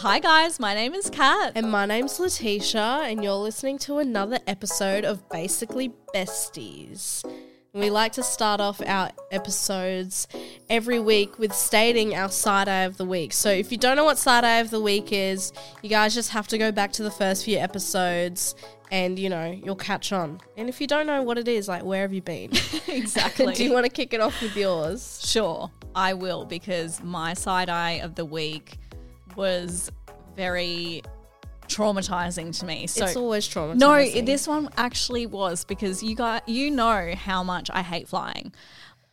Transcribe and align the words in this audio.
Hi 0.00 0.18
guys, 0.18 0.58
my 0.58 0.72
name 0.72 0.94
is 0.94 1.10
Kat. 1.10 1.52
And 1.56 1.70
my 1.70 1.84
name's 1.84 2.18
Letitia, 2.18 3.02
and 3.04 3.22
you're 3.22 3.34
listening 3.34 3.76
to 3.80 3.98
another 3.98 4.38
episode 4.46 5.04
of 5.04 5.28
Basically 5.28 5.92
Besties. 6.14 7.22
We 7.74 7.90
like 7.90 8.12
to 8.12 8.22
start 8.22 8.62
off 8.62 8.80
our 8.86 9.10
episodes 9.30 10.26
every 10.70 11.00
week 11.00 11.38
with 11.38 11.52
stating 11.52 12.14
our 12.14 12.30
side 12.30 12.66
eye 12.66 12.84
of 12.84 12.96
the 12.96 13.04
week. 13.04 13.34
So 13.34 13.50
if 13.50 13.70
you 13.70 13.76
don't 13.76 13.94
know 13.94 14.04
what 14.04 14.16
side 14.16 14.42
eye 14.42 14.60
of 14.60 14.70
the 14.70 14.80
week 14.80 15.12
is, 15.12 15.52
you 15.82 15.90
guys 15.90 16.14
just 16.14 16.30
have 16.30 16.48
to 16.48 16.56
go 16.56 16.72
back 16.72 16.92
to 16.92 17.02
the 17.02 17.10
first 17.10 17.44
few 17.44 17.58
episodes 17.58 18.54
and 18.90 19.18
you 19.18 19.28
know, 19.28 19.50
you'll 19.50 19.76
catch 19.76 20.14
on. 20.14 20.40
And 20.56 20.70
if 20.70 20.80
you 20.80 20.86
don't 20.86 21.06
know 21.06 21.22
what 21.22 21.36
it 21.36 21.46
is, 21.46 21.68
like 21.68 21.84
where 21.84 22.00
have 22.00 22.14
you 22.14 22.22
been? 22.22 22.52
exactly. 22.88 23.52
Do 23.54 23.64
you 23.64 23.74
want 23.74 23.84
to 23.84 23.92
kick 23.92 24.14
it 24.14 24.22
off 24.22 24.40
with 24.40 24.56
yours? 24.56 25.20
Sure, 25.22 25.70
I 25.94 26.14
will 26.14 26.46
because 26.46 27.02
my 27.02 27.34
side 27.34 27.68
eye 27.68 28.00
of 28.02 28.14
the 28.14 28.24
week 28.24 28.78
was 29.36 29.90
very 30.36 31.02
traumatizing 31.68 32.58
to 32.58 32.66
me. 32.66 32.86
So 32.86 33.04
it's 33.04 33.16
always 33.16 33.48
traumatizing. 33.48 33.76
No, 33.76 34.22
this 34.22 34.46
one 34.46 34.68
actually 34.76 35.26
was 35.26 35.64
because 35.64 36.02
you 36.02 36.14
got 36.14 36.48
you 36.48 36.70
know 36.70 37.14
how 37.14 37.42
much 37.42 37.70
I 37.72 37.82
hate 37.82 38.08
flying. 38.08 38.52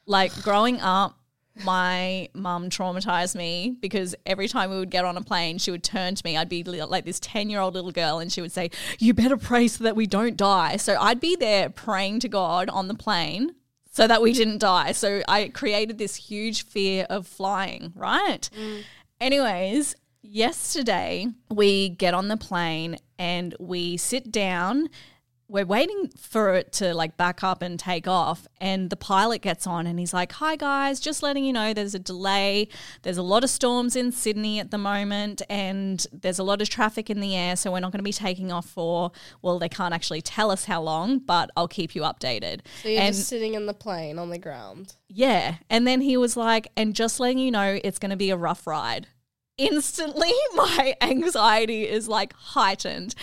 Like 0.06 0.34
growing 0.42 0.80
up, 0.82 1.18
my 1.64 2.30
mum 2.34 2.70
traumatized 2.70 3.36
me 3.36 3.78
because 3.80 4.16
every 4.26 4.48
time 4.48 4.70
we 4.70 4.78
would 4.78 4.90
get 4.90 5.06
on 5.06 5.18
a 5.18 5.22
plane, 5.22 5.58
she 5.58 5.72
would 5.72 5.84
turn 5.84 6.16
to 6.16 6.22
me. 6.26 6.38
I'd 6.38 6.50
be 6.50 6.64
like 6.64 7.06
this 7.06 7.20
10 7.20 7.50
year 7.50 7.60
old 7.60 7.74
little 7.74 7.92
girl, 7.92 8.20
and 8.20 8.32
she 8.32 8.42
would 8.42 8.52
say, 8.52 8.72
You 9.00 9.14
better 9.14 9.38
pray 9.38 9.68
so 9.68 9.84
that 9.84 9.96
we 9.96 10.08
don't 10.08 10.38
die. 10.38 10.78
So 10.78 10.98
I'd 11.00 11.20
be 11.20 11.36
there 11.36 11.70
praying 11.70 12.22
to 12.22 12.30
God 12.30 12.70
on 12.70 12.88
the 12.88 12.94
plane 12.94 13.56
so 13.92 14.08
that 14.08 14.22
we 14.22 14.34
didn't 14.34 14.60
die. 14.60 14.92
So 14.92 15.22
I 15.28 15.50
created 15.50 15.98
this 15.98 16.16
huge 16.16 16.66
fear 16.66 17.08
of 17.10 17.26
flying, 17.26 17.94
right? 17.96 18.50
Mm. 18.58 18.84
Anyways, 19.20 19.96
yesterday 20.28 21.28
we 21.50 21.90
get 21.90 22.14
on 22.14 22.28
the 22.28 22.38
plane 22.38 22.98
and 23.18 23.56
we 23.60 23.98
sit 23.98 24.32
down. 24.32 24.90
We're 25.50 25.66
waiting 25.66 26.10
for 26.20 26.56
it 26.56 26.74
to 26.74 26.94
like 26.94 27.16
back 27.16 27.42
up 27.42 27.62
and 27.62 27.80
take 27.80 28.06
off. 28.06 28.46
And 28.60 28.90
the 28.90 28.98
pilot 28.98 29.42
gets 29.42 29.66
on 29.66 29.88
and 29.88 29.98
he's 29.98 30.14
like, 30.14 30.34
Hi 30.34 30.58
guys, 30.58 31.00
just 31.00 31.24
letting 31.24 31.46
you 31.46 31.54
know 31.54 31.74
there's 31.74 31.96
a 31.96 32.00
delay. 32.00 32.68
There's 33.04 33.18
a 33.18 33.24
lot 33.24 33.46
of 33.46 33.50
storms 33.50 33.96
in 33.96 34.12
Sydney 34.12 34.60
at 34.60 34.72
the 34.72 34.78
moment 34.78 35.42
and 35.50 36.06
there's 36.12 36.38
a 36.38 36.44
lot 36.44 36.62
of 36.62 36.70
traffic 36.70 37.10
in 37.10 37.22
the 37.22 37.34
air. 37.34 37.56
So 37.56 37.72
we're 37.72 37.80
not 37.80 37.94
going 37.94 38.00
to 38.00 38.04
be 38.04 38.12
taking 38.12 38.52
off 38.52 38.68
for, 38.68 39.14
well, 39.42 39.58
they 39.58 39.70
can't 39.70 39.94
actually 39.94 40.22
tell 40.22 40.52
us 40.52 40.66
how 40.66 40.82
long, 40.82 41.20
but 41.20 41.50
I'll 41.56 41.70
keep 41.70 41.96
you 41.96 42.02
updated. 42.02 42.60
So 42.84 42.90
you're 42.90 43.02
and 43.02 43.16
just 43.16 43.30
sitting 43.30 43.54
in 43.54 43.68
the 43.68 43.74
plane 43.74 44.20
on 44.20 44.30
the 44.30 44.40
ground. 44.40 44.96
yeah. 45.08 45.56
And 45.70 45.88
then 45.88 46.02
he 46.02 46.18
was 46.18 46.36
like, 46.36 46.68
and 46.76 46.94
just 46.94 47.22
letting 47.22 47.40
you 47.40 47.52
know, 47.52 47.80
it's 47.82 48.00
going 48.00 48.12
to 48.12 48.18
be 48.18 48.32
a 48.32 48.38
rough 48.38 48.68
ride. 48.68 49.08
Instantly, 49.58 50.34
my 50.56 50.96
anxiety 51.02 51.88
is 51.88 52.08
like 52.08 52.34
heightened. 52.34 53.16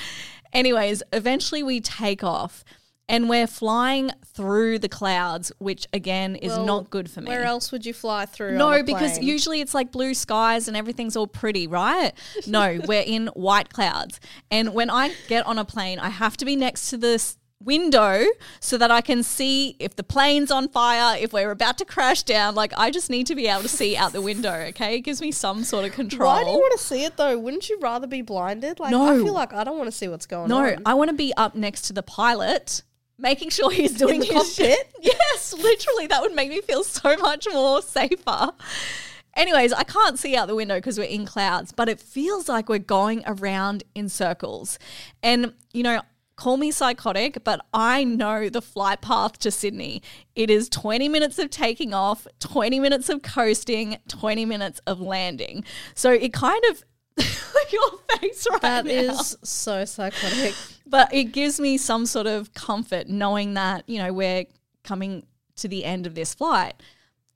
Anyways, 0.52 1.02
eventually 1.12 1.62
we 1.62 1.80
take 1.80 2.22
off 2.22 2.64
and 3.08 3.28
we're 3.28 3.46
flying 3.46 4.10
through 4.24 4.78
the 4.78 4.88
clouds, 4.88 5.52
which 5.58 5.86
again 5.92 6.36
is 6.36 6.52
Well, 6.52 6.64
not 6.64 6.90
good 6.90 7.10
for 7.10 7.20
me. 7.20 7.28
Where 7.28 7.44
else 7.44 7.70
would 7.70 7.84
you 7.84 7.92
fly 7.92 8.24
through? 8.26 8.56
No, 8.56 8.82
because 8.82 9.18
usually 9.18 9.60
it's 9.60 9.74
like 9.74 9.92
blue 9.92 10.14
skies 10.14 10.68
and 10.68 10.76
everything's 10.76 11.16
all 11.16 11.26
pretty, 11.26 11.66
right? 11.66 12.12
No, 12.46 12.80
we're 12.86 13.02
in 13.02 13.26
white 13.28 13.72
clouds. 13.72 14.20
And 14.50 14.74
when 14.74 14.90
I 14.90 15.12
get 15.28 15.46
on 15.46 15.58
a 15.58 15.64
plane, 15.64 15.98
I 15.98 16.08
have 16.08 16.36
to 16.38 16.44
be 16.44 16.56
next 16.56 16.90
to 16.90 16.96
this 16.96 17.36
window 17.62 18.24
so 18.60 18.76
that 18.78 18.90
I 18.90 19.00
can 19.00 19.22
see 19.22 19.76
if 19.78 19.96
the 19.96 20.02
plane's 20.02 20.50
on 20.50 20.68
fire, 20.68 21.16
if 21.18 21.32
we're 21.32 21.50
about 21.50 21.78
to 21.78 21.84
crash 21.84 22.22
down. 22.22 22.54
Like 22.54 22.72
I 22.76 22.90
just 22.90 23.10
need 23.10 23.26
to 23.28 23.34
be 23.34 23.46
able 23.46 23.62
to 23.62 23.68
see 23.68 23.96
out 23.96 24.12
the 24.12 24.22
window, 24.22 24.52
okay? 24.68 24.96
It 24.96 25.00
gives 25.00 25.20
me 25.20 25.32
some 25.32 25.64
sort 25.64 25.84
of 25.84 25.92
control. 25.92 26.30
Why 26.30 26.44
do 26.44 26.50
you 26.50 26.58
want 26.58 26.78
to 26.78 26.84
see 26.84 27.04
it 27.04 27.16
though? 27.16 27.38
Wouldn't 27.38 27.68
you 27.68 27.78
rather 27.80 28.06
be 28.06 28.22
blinded? 28.22 28.80
Like 28.80 28.94
I 28.94 29.16
feel 29.16 29.34
like 29.34 29.52
I 29.52 29.64
don't 29.64 29.78
want 29.78 29.88
to 29.88 29.96
see 29.96 30.08
what's 30.08 30.26
going 30.26 30.48
no, 30.48 30.58
on. 30.58 30.70
No, 30.70 30.76
I 30.86 30.94
want 30.94 31.10
to 31.10 31.16
be 31.16 31.32
up 31.36 31.54
next 31.54 31.82
to 31.82 31.92
the 31.92 32.02
pilot. 32.02 32.82
Making 33.16 33.50
sure 33.50 33.70
he's 33.70 33.96
doing 33.96 34.22
his 34.22 34.30
cockpit? 34.30 34.54
shit. 34.56 34.92
Yes, 35.00 35.54
literally, 35.54 36.08
that 36.08 36.20
would 36.20 36.34
make 36.34 36.50
me 36.50 36.60
feel 36.60 36.82
so 36.82 37.16
much 37.16 37.46
more 37.52 37.80
safer. 37.80 38.50
Anyways, 39.36 39.72
I 39.72 39.82
can't 39.84 40.18
see 40.18 40.36
out 40.36 40.48
the 40.48 40.54
window 40.54 40.76
because 40.76 40.98
we're 40.98 41.04
in 41.04 41.26
clouds, 41.26 41.72
but 41.72 41.88
it 41.88 42.00
feels 42.00 42.48
like 42.48 42.68
we're 42.68 42.78
going 42.78 43.22
around 43.26 43.84
in 43.94 44.08
circles. 44.08 44.78
And, 45.22 45.54
you 45.72 45.82
know, 45.82 46.00
call 46.36 46.56
me 46.56 46.70
psychotic, 46.70 47.44
but 47.44 47.64
I 47.72 48.04
know 48.04 48.48
the 48.48 48.62
flight 48.62 49.00
path 49.00 49.38
to 49.40 49.50
Sydney. 49.50 50.02
It 50.34 50.50
is 50.50 50.68
20 50.68 51.08
minutes 51.08 51.38
of 51.38 51.50
taking 51.50 51.94
off, 51.94 52.26
20 52.40 52.80
minutes 52.80 53.08
of 53.08 53.22
coasting, 53.22 53.98
20 54.08 54.44
minutes 54.44 54.80
of 54.86 55.00
landing. 55.00 55.64
So 55.94 56.10
it 56.12 56.32
kind 56.32 56.62
of. 56.70 56.84
your 57.72 57.90
face 58.18 58.46
right 58.50 58.60
That 58.62 58.86
now. 58.86 58.90
is 58.90 59.36
so 59.44 59.84
psychotic. 59.84 60.54
But 60.86 61.14
it 61.14 61.24
gives 61.26 61.60
me 61.60 61.78
some 61.78 62.06
sort 62.06 62.26
of 62.26 62.52
comfort 62.54 63.08
knowing 63.08 63.54
that, 63.54 63.88
you 63.88 63.98
know, 63.98 64.12
we're 64.12 64.46
coming 64.82 65.24
to 65.56 65.68
the 65.68 65.84
end 65.84 66.06
of 66.06 66.14
this 66.16 66.34
flight. 66.34 66.74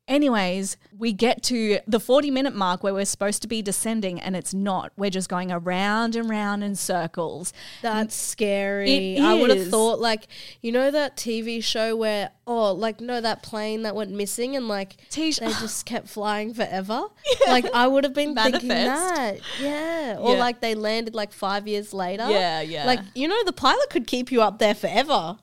Anyways, 0.08 0.78
we 0.98 1.12
get 1.12 1.42
to 1.44 1.80
the 1.86 2.00
40 2.00 2.30
minute 2.30 2.54
mark 2.54 2.82
where 2.82 2.94
we're 2.94 3.04
supposed 3.04 3.42
to 3.42 3.48
be 3.48 3.60
descending 3.60 4.19
and 4.19 4.34
it's 4.34 4.54
not. 4.54 4.91
We're 4.96 5.10
just 5.10 5.28
going 5.28 5.52
around 5.52 6.16
and 6.16 6.30
round 6.30 6.64
in 6.64 6.74
circles. 6.76 7.52
That's 7.82 8.14
scary. 8.14 9.19
I 9.19 9.34
would 9.34 9.50
have 9.50 9.69
thought 9.69 10.00
like 10.00 10.26
you 10.62 10.72
know 10.72 10.91
that 10.91 11.16
TV 11.19 11.62
show 11.62 11.94
where 11.94 12.30
oh 12.46 12.72
like 12.72 13.00
no 13.02 13.20
that 13.20 13.42
plane 13.42 13.82
that 13.82 13.94
went 13.94 14.10
missing 14.10 14.56
and 14.56 14.66
like 14.66 14.96
Tish- 15.10 15.38
they 15.41 15.48
just 15.48 15.84
kept 15.92 16.08
flying 16.08 16.54
forever. 16.54 17.02
Like 17.46 17.66
I 17.75 17.87
would 17.87 18.04
have 18.04 18.14
been 18.14 18.34
thinking 18.34 18.69
that. 18.69 19.38
Yeah. 19.61 20.16
Or 20.19 20.32
Yeah. 20.32 20.38
like 20.40 20.61
they 20.61 20.75
landed 20.75 21.14
like 21.14 21.32
5 21.32 21.69
years 21.69 21.93
later. 21.93 22.26
Yeah, 22.31 22.62
yeah. 22.62 22.87
Like 22.87 23.00
you 23.14 23.28
know 23.28 23.44
the 23.44 23.52
pilot 23.52 23.90
could 23.90 24.06
keep 24.06 24.32
you 24.32 24.40
up 24.40 24.58
there 24.58 24.75
forever. 24.75 25.38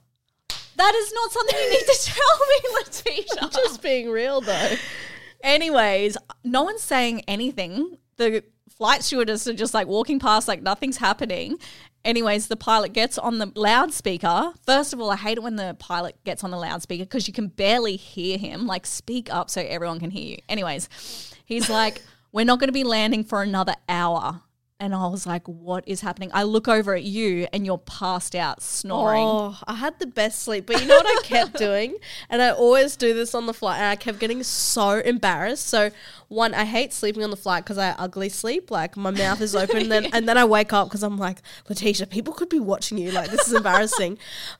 That 0.77 0.95
is 0.95 1.13
not 1.13 1.31
something 1.31 1.57
you 1.57 1.69
need 1.71 1.85
to 1.85 1.99
tell 2.03 2.39
me, 2.49 2.69
Letitia. 2.79 3.49
Just 3.51 3.81
being 3.81 4.09
real 4.09 4.41
though. 4.41 4.75
Anyways, 5.43 6.17
no 6.43 6.63
one's 6.63 6.81
saying 6.81 7.21
anything. 7.27 7.97
The 8.17 8.43
flight 8.77 9.03
stewardess 9.03 9.47
are 9.47 9.53
just 9.53 9.73
like 9.73 9.87
walking 9.87 10.19
past 10.19 10.47
like 10.47 10.61
nothing's 10.61 10.97
happening. 10.97 11.57
Anyways, 12.03 12.47
the 12.47 12.55
pilot 12.55 12.93
gets 12.93 13.17
on 13.17 13.39
the 13.39 13.51
loudspeaker. 13.55 14.53
First 14.65 14.93
of 14.93 15.01
all, 15.01 15.09
I 15.09 15.15
hate 15.15 15.37
it 15.37 15.43
when 15.43 15.55
the 15.55 15.75
pilot 15.79 16.15
gets 16.23 16.43
on 16.43 16.51
the 16.51 16.57
loudspeaker 16.57 17.03
because 17.03 17.27
you 17.27 17.33
can 17.33 17.47
barely 17.47 17.95
hear 17.95 18.37
him. 18.37 18.67
Like, 18.67 18.85
speak 18.85 19.33
up 19.33 19.49
so 19.49 19.61
everyone 19.61 19.99
can 19.99 20.11
hear 20.11 20.33
you. 20.33 20.37
Anyways, 20.47 20.87
he's 21.45 21.67
like, 21.69 22.03
We're 22.31 22.45
not 22.45 22.59
going 22.59 22.67
to 22.67 22.73
be 22.73 22.83
landing 22.83 23.23
for 23.23 23.41
another 23.41 23.73
hour. 23.89 24.41
And 24.79 24.93
I 24.93 25.07
was 25.07 25.25
like, 25.25 25.47
"What 25.47 25.83
is 25.87 26.01
happening?" 26.01 26.29
I 26.33 26.43
look 26.43 26.67
over 26.67 26.93
at 26.93 27.03
you, 27.03 27.47
and 27.53 27.65
you're 27.65 27.77
passed 27.77 28.35
out, 28.35 28.61
snoring. 28.61 29.23
Oh, 29.23 29.57
I 29.67 29.75
had 29.75 29.99
the 29.99 30.07
best 30.07 30.39
sleep. 30.41 30.65
But 30.65 30.81
you 30.81 30.87
know 30.87 30.97
what 30.97 31.05
I 31.07 31.21
kept 31.23 31.57
doing? 31.57 31.95
And 32.29 32.41
I 32.41 32.49
always 32.51 32.95
do 32.97 33.13
this 33.13 33.33
on 33.33 33.45
the 33.45 33.53
flight. 33.53 33.77
And 33.77 33.87
I 33.87 33.95
kept 33.95 34.19
getting 34.19 34.43
so 34.43 34.99
embarrassed. 34.99 35.67
So, 35.67 35.91
one, 36.27 36.53
I 36.53 36.65
hate 36.65 36.91
sleeping 36.91 37.23
on 37.23 37.29
the 37.29 37.37
flight 37.37 37.63
because 37.63 37.77
I 37.77 37.91
ugly 37.91 38.29
sleep. 38.29 38.69
Like, 38.69 38.97
my 38.97 39.11
mouth 39.11 39.39
is 39.41 39.55
open. 39.55 39.77
and, 39.77 39.91
then, 39.91 40.05
and 40.13 40.27
then 40.27 40.37
I 40.37 40.45
wake 40.45 40.73
up 40.73 40.89
because 40.89 41.03
I'm 41.03 41.17
like, 41.17 41.37
Letitia, 41.69 42.07
people 42.07 42.33
could 42.33 42.49
be 42.49 42.59
watching 42.59 42.97
you. 42.97 43.11
Like, 43.11 43.31
this 43.31 43.47
is 43.47 43.53
embarrassing. 43.61 44.17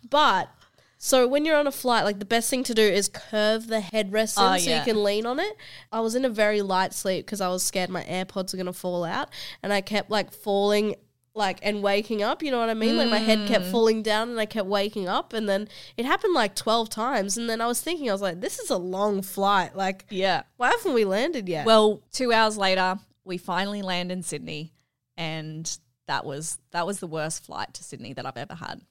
but. 0.10 0.50
So 0.98 1.28
when 1.28 1.46
you're 1.46 1.58
on 1.58 1.68
a 1.68 1.72
flight, 1.72 2.04
like 2.06 2.20
the 2.20 2.26
best 2.26 2.50
thing 2.50 2.64
to 2.64 2.74
do 2.74 2.82
is 2.82 3.10
curve 3.10 3.68
the 3.68 3.80
headrest 3.80 4.38
in 4.38 4.54
Oh, 4.54 4.58
so 4.58 4.70
yeah. 4.70 4.80
you 4.80 4.86
can 4.86 5.04
lean 5.04 5.26
on 5.26 5.40
it. 5.40 5.56
I 5.92 6.00
was 6.00 6.16
in 6.16 6.26
a 6.26 6.30
very 6.30 6.62
light 6.62 6.94
sleep 6.94 7.26
because 7.26 7.42
I 7.42 7.50
was 7.50 7.64
scared 7.64 7.90
my 7.90 8.04
AirPods 8.04 8.54
were 8.54 8.58
gonna 8.58 8.74
fall 8.74 9.04
out, 9.04 9.30
and 9.62 9.72
I 9.74 9.82
kept 9.82 10.10
like 10.10 10.32
falling, 10.32 10.96
like 11.36 11.60
and 11.62 11.84
waking 11.84 12.24
up. 12.24 12.42
You 12.42 12.50
know 12.50 12.60
what 12.60 12.70
I 12.70 12.74
mean? 12.76 12.98
Like 12.98 13.10
my 13.10 13.20
head 13.20 13.40
Mm. 13.40 13.48
kept 13.48 13.66
falling 13.66 14.02
down, 14.04 14.30
and 14.30 14.40
I 14.40 14.46
kept 14.46 14.68
waking 14.68 15.08
up, 15.08 15.34
and 15.34 15.48
then 15.50 15.68
it 15.98 16.06
happened 16.06 16.34
like 16.34 16.56
twelve 16.56 16.90
times. 16.90 17.38
And 17.38 17.50
then 17.50 17.60
I 17.62 17.68
was 17.68 17.82
thinking, 17.82 18.10
I 18.10 18.14
was 18.14 18.22
like, 18.22 18.40
this 18.40 18.58
is 18.58 18.70
a 18.70 18.78
long 18.78 19.22
flight. 19.22 19.76
Like, 19.76 20.06
Yeah. 20.10 20.44
why 20.58 20.72
haven't 20.72 20.94
we 20.94 21.04
landed 21.06 21.50
yet? 21.50 21.66
Well, 21.66 22.02
two 22.14 22.32
hours 22.32 22.58
later, 22.58 22.98
we 23.26 23.38
finally 23.38 23.82
land 23.82 24.12
in 24.14 24.24
Sydney, 24.24 24.72
and 25.18 25.78
that 26.08 26.24
was 26.26 26.58
that 26.72 26.88
was 26.88 27.00
the 27.00 27.08
worst 27.08 27.44
flight 27.46 27.74
to 27.74 27.84
Sydney 27.84 28.14
that 28.14 28.26
I've 28.26 28.38
ever 28.38 28.56
had. 28.56 28.82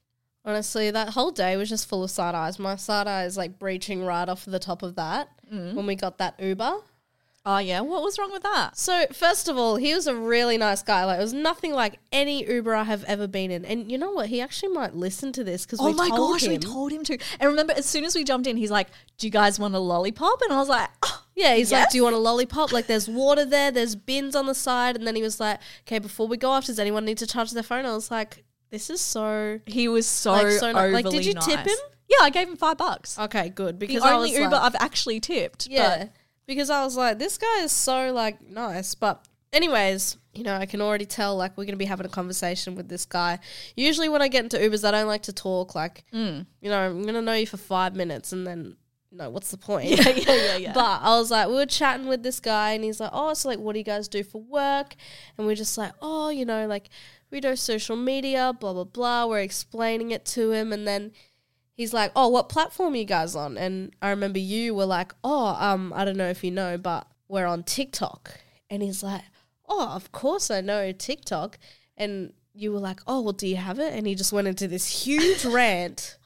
Honestly, 0.45 0.91
that 0.91 1.11
whole 1.11 1.31
day 1.31 1.57
was 1.57 1.69
just 1.71 1.89
full 1.89 2.05
of 2.05 2.11
side 2.11 2.35
eyes. 2.35 2.59
My 2.59 2.77
side 2.77 3.07
eye 3.07 3.25
is 3.25 3.37
like 3.37 3.59
breaching 3.59 4.05
right 4.05 4.29
off 4.29 4.45
the 4.45 4.59
top 4.59 4.83
of 4.83 4.95
that 4.97 5.29
Mm. 5.53 5.75
when 5.75 5.87
we 5.87 5.95
got 5.95 6.19
that 6.19 6.35
Uber. 6.41 6.79
Oh 7.47 7.59
yeah, 7.59 7.81
what 7.81 8.03
was 8.03 8.19
wrong 8.19 8.33
with 8.33 8.43
that? 8.43 8.75
So 8.77 9.05
first 9.13 9.49
of 9.49 9.59
all, 9.59 9.77
he 9.77 9.93
was 9.95 10.07
a 10.07 10.15
really 10.15 10.57
nice 10.57 10.83
guy. 10.83 11.05
Like 11.05 11.19
it 11.19 11.23
was 11.23 11.35
nothing 11.35 11.73
like 11.73 11.99
any 12.11 12.47
Uber 12.51 12.75
I 12.75 12.85
have 12.85 13.05
ever 13.05 13.27
been 13.27 13.51
in. 13.51 13.67
And 13.67 13.91
you 13.93 13.99
know 13.99 14.13
what? 14.13 14.29
He 14.29 14.41
actually 14.41 14.73
might 14.73 14.95
listen 14.95 15.31
to 15.33 15.45
this 15.45 15.67
because 15.67 15.79
Oh 15.81 15.87
we 15.89 15.93
my 15.93 16.09
told 16.09 16.33
gosh, 16.33 16.45
him. 16.45 16.53
we 16.53 16.59
told 16.59 16.91
him 16.93 17.05
to. 17.05 17.19
And 17.39 17.51
remember, 17.51 17.75
as 17.77 17.85
soon 17.85 18.05
as 18.05 18.15
we 18.15 18.25
jumped 18.25 18.47
in, 18.47 18.57
he's 18.57 18.71
like, 18.71 18.89
"Do 19.19 19.27
you 19.27 19.31
guys 19.31 19.59
want 19.59 19.75
a 19.75 19.79
lollipop?" 19.79 20.41
And 20.43 20.55
I 20.55 20.59
was 20.59 20.71
like, 20.71 20.89
oh, 21.05 21.23
yeah, 21.35 21.55
he's 21.55 21.71
like, 21.71 21.91
"Do 21.91 21.99
you 21.99 22.05
want 22.05 22.17
a 22.17 22.19
lollipop? 22.19 22.73
Like, 22.73 22.87
there's 22.87 23.09
water 23.09 23.45
there. 23.45 23.71
There's 23.71 23.95
bins 23.95 24.35
on 24.35 24.47
the 24.47 24.55
side." 24.55 24.97
And 24.97 25.07
then 25.07 25.15
he 25.15 25.21
was 25.23 25.39
like, 25.39 25.61
"Okay, 25.87 25.99
before 25.99 26.27
we 26.27 26.39
go 26.39 26.49
off, 26.51 26.65
does 26.65 26.79
anyone 26.79 27.05
need 27.05 27.19
to 27.19 27.27
charge 27.27 27.51
their 27.51 27.63
phone?" 27.63 27.85
I 27.85 27.95
was 27.95 28.11
like, 28.11 28.43
"This 28.75 28.91
is 28.91 29.01
so 29.01 29.61
He 29.67 29.89
was 29.89 30.07
so, 30.07 30.33
Like, 30.33 30.51
so 30.63 30.67
ni- 30.73 30.93
like, 30.99 31.09
did 31.09 31.25
you 31.27 31.35
tip 31.35 31.61
nice. 31.61 31.67
him? 31.73 31.79
Yeah, 32.09 32.19
I 32.27 32.31
gave 32.31 32.49
him 32.49 32.57
five 32.57 32.77
bucks. 32.79 33.19
okay, 33.19 33.49
good." 33.49 33.75
the 33.81 33.87
Because 33.87 34.03
I 34.03 34.13
only 34.15 34.31
was 34.31 34.39
Uber 34.39 34.51
like, 34.51 34.63
I've 34.75 34.81
actually 34.89 35.21
tipped. 35.21 35.67
Yeah. 35.67 35.99
but 35.99 36.11
because 36.47 36.69
I 36.71 36.85
was 36.85 36.97
like, 36.97 37.19
this 37.19 37.39
guy 37.39 37.59
is 37.63 37.73
so 37.73 38.13
like 38.13 38.37
nice. 38.63 38.95
But 38.95 39.25
anyways, 39.53 40.17
you 40.35 40.43
know, 40.45 40.55
I 40.57 40.67
can 40.67 40.81
already 40.81 41.07
tell 41.07 41.37
like 41.37 41.57
we're 41.57 41.65
gonna 41.65 41.77
be 41.79 41.85
having 41.95 42.07
a 42.07 42.11
conversation 42.21 42.75
with 42.75 42.89
this 42.89 43.05
guy. 43.07 43.39
Usually 43.77 44.09
when 44.09 44.21
I 44.23 44.29
get 44.29 44.45
into 44.45 44.59
Ubers, 44.59 44.85
I 44.87 44.91
don't 44.91 45.07
like 45.07 45.23
to 45.23 45.33
talk. 45.33 45.75
Like, 45.75 46.05
Mm. 46.13 46.47
you 46.61 46.69
know, 46.71 46.79
I'm 46.91 47.03
gonna 47.05 47.23
know 47.23 47.33
you 47.35 47.47
for 47.47 47.57
five 47.57 47.95
minutes 47.97 48.33
and 48.33 48.47
then 48.47 48.77
no, 49.17 49.31
what's 49.31 49.53
the 49.53 49.57
point? 49.57 49.87
Yeah, 49.91 50.09
yeah, 50.09 50.35
yeah, 50.35 50.57
yeah. 50.57 50.73
But 50.83 51.01
I 51.03 51.17
was 51.17 51.31
like, 51.31 51.47
we 51.47 51.55
were 51.55 51.67
chatting 51.67 52.09
with 52.09 52.25
this 52.25 52.41
guy, 52.41 52.73
and 52.73 52.83
he's 52.83 52.99
like, 52.99 53.11
"Oh, 53.13 53.33
so 53.35 53.49
like, 53.49 53.61
what 53.61 53.75
do 53.75 53.79
you 53.79 53.85
guys 53.85 54.09
do 54.09 54.25
for 54.25 54.43
work?" 54.43 54.97
And 55.39 55.47
we're 55.47 55.55
just 55.55 55.79
like, 55.79 55.93
"Oh, 56.03 56.31
you 56.31 56.45
know, 56.45 56.67
like 56.67 56.89
we 57.35 57.41
do 57.41 57.55
social 57.57 57.97
media, 57.97 58.55
blah 58.59 58.73
blah 58.73 58.85
blah." 58.85 59.27
We're 59.27 59.41
explaining 59.41 60.11
it 60.11 60.25
to 60.27 60.53
him, 60.53 60.73
and 60.73 60.87
then 60.87 61.13
he's 61.75 61.93
like, 61.93 62.13
"Oh, 62.17 62.29
what 62.29 62.49
platform 62.49 62.95
you 62.95 63.05
guys 63.05 63.37
on?" 63.37 63.59
And 63.59 63.95
I 64.01 64.09
remember 64.11 64.39
you 64.39 64.75
were 64.75 64.87
like, 64.87 65.15
"Oh, 65.23 65.49
um, 65.59 65.93
I 65.95 66.07
don't 66.07 66.17
know 66.17 66.31
if 66.31 66.43
you 66.43 66.51
know, 66.51 66.79
but 66.79 67.07
we're 67.29 67.47
on 67.47 67.63
TikTok." 67.65 68.41
And 68.71 68.83
he's 68.83 69.03
like, 69.03 69.23
"Oh, 69.69 69.89
of 69.89 70.13
course 70.13 70.51
I 70.51 70.63
know 70.63 70.93
TikTok." 70.93 71.59
And 71.97 72.33
you 72.55 72.73
were 72.73 72.81
like, 72.81 73.01
"Oh, 73.07 73.21
well, 73.21 73.33
do 73.33 73.47
you 73.47 73.57
have 73.57 73.79
it?" 73.79 73.93
And 73.93 74.07
he 74.07 74.15
just 74.15 74.33
went 74.33 74.49
into 74.49 74.69
this 74.69 75.05
huge 75.05 75.45
rant. 75.59 76.17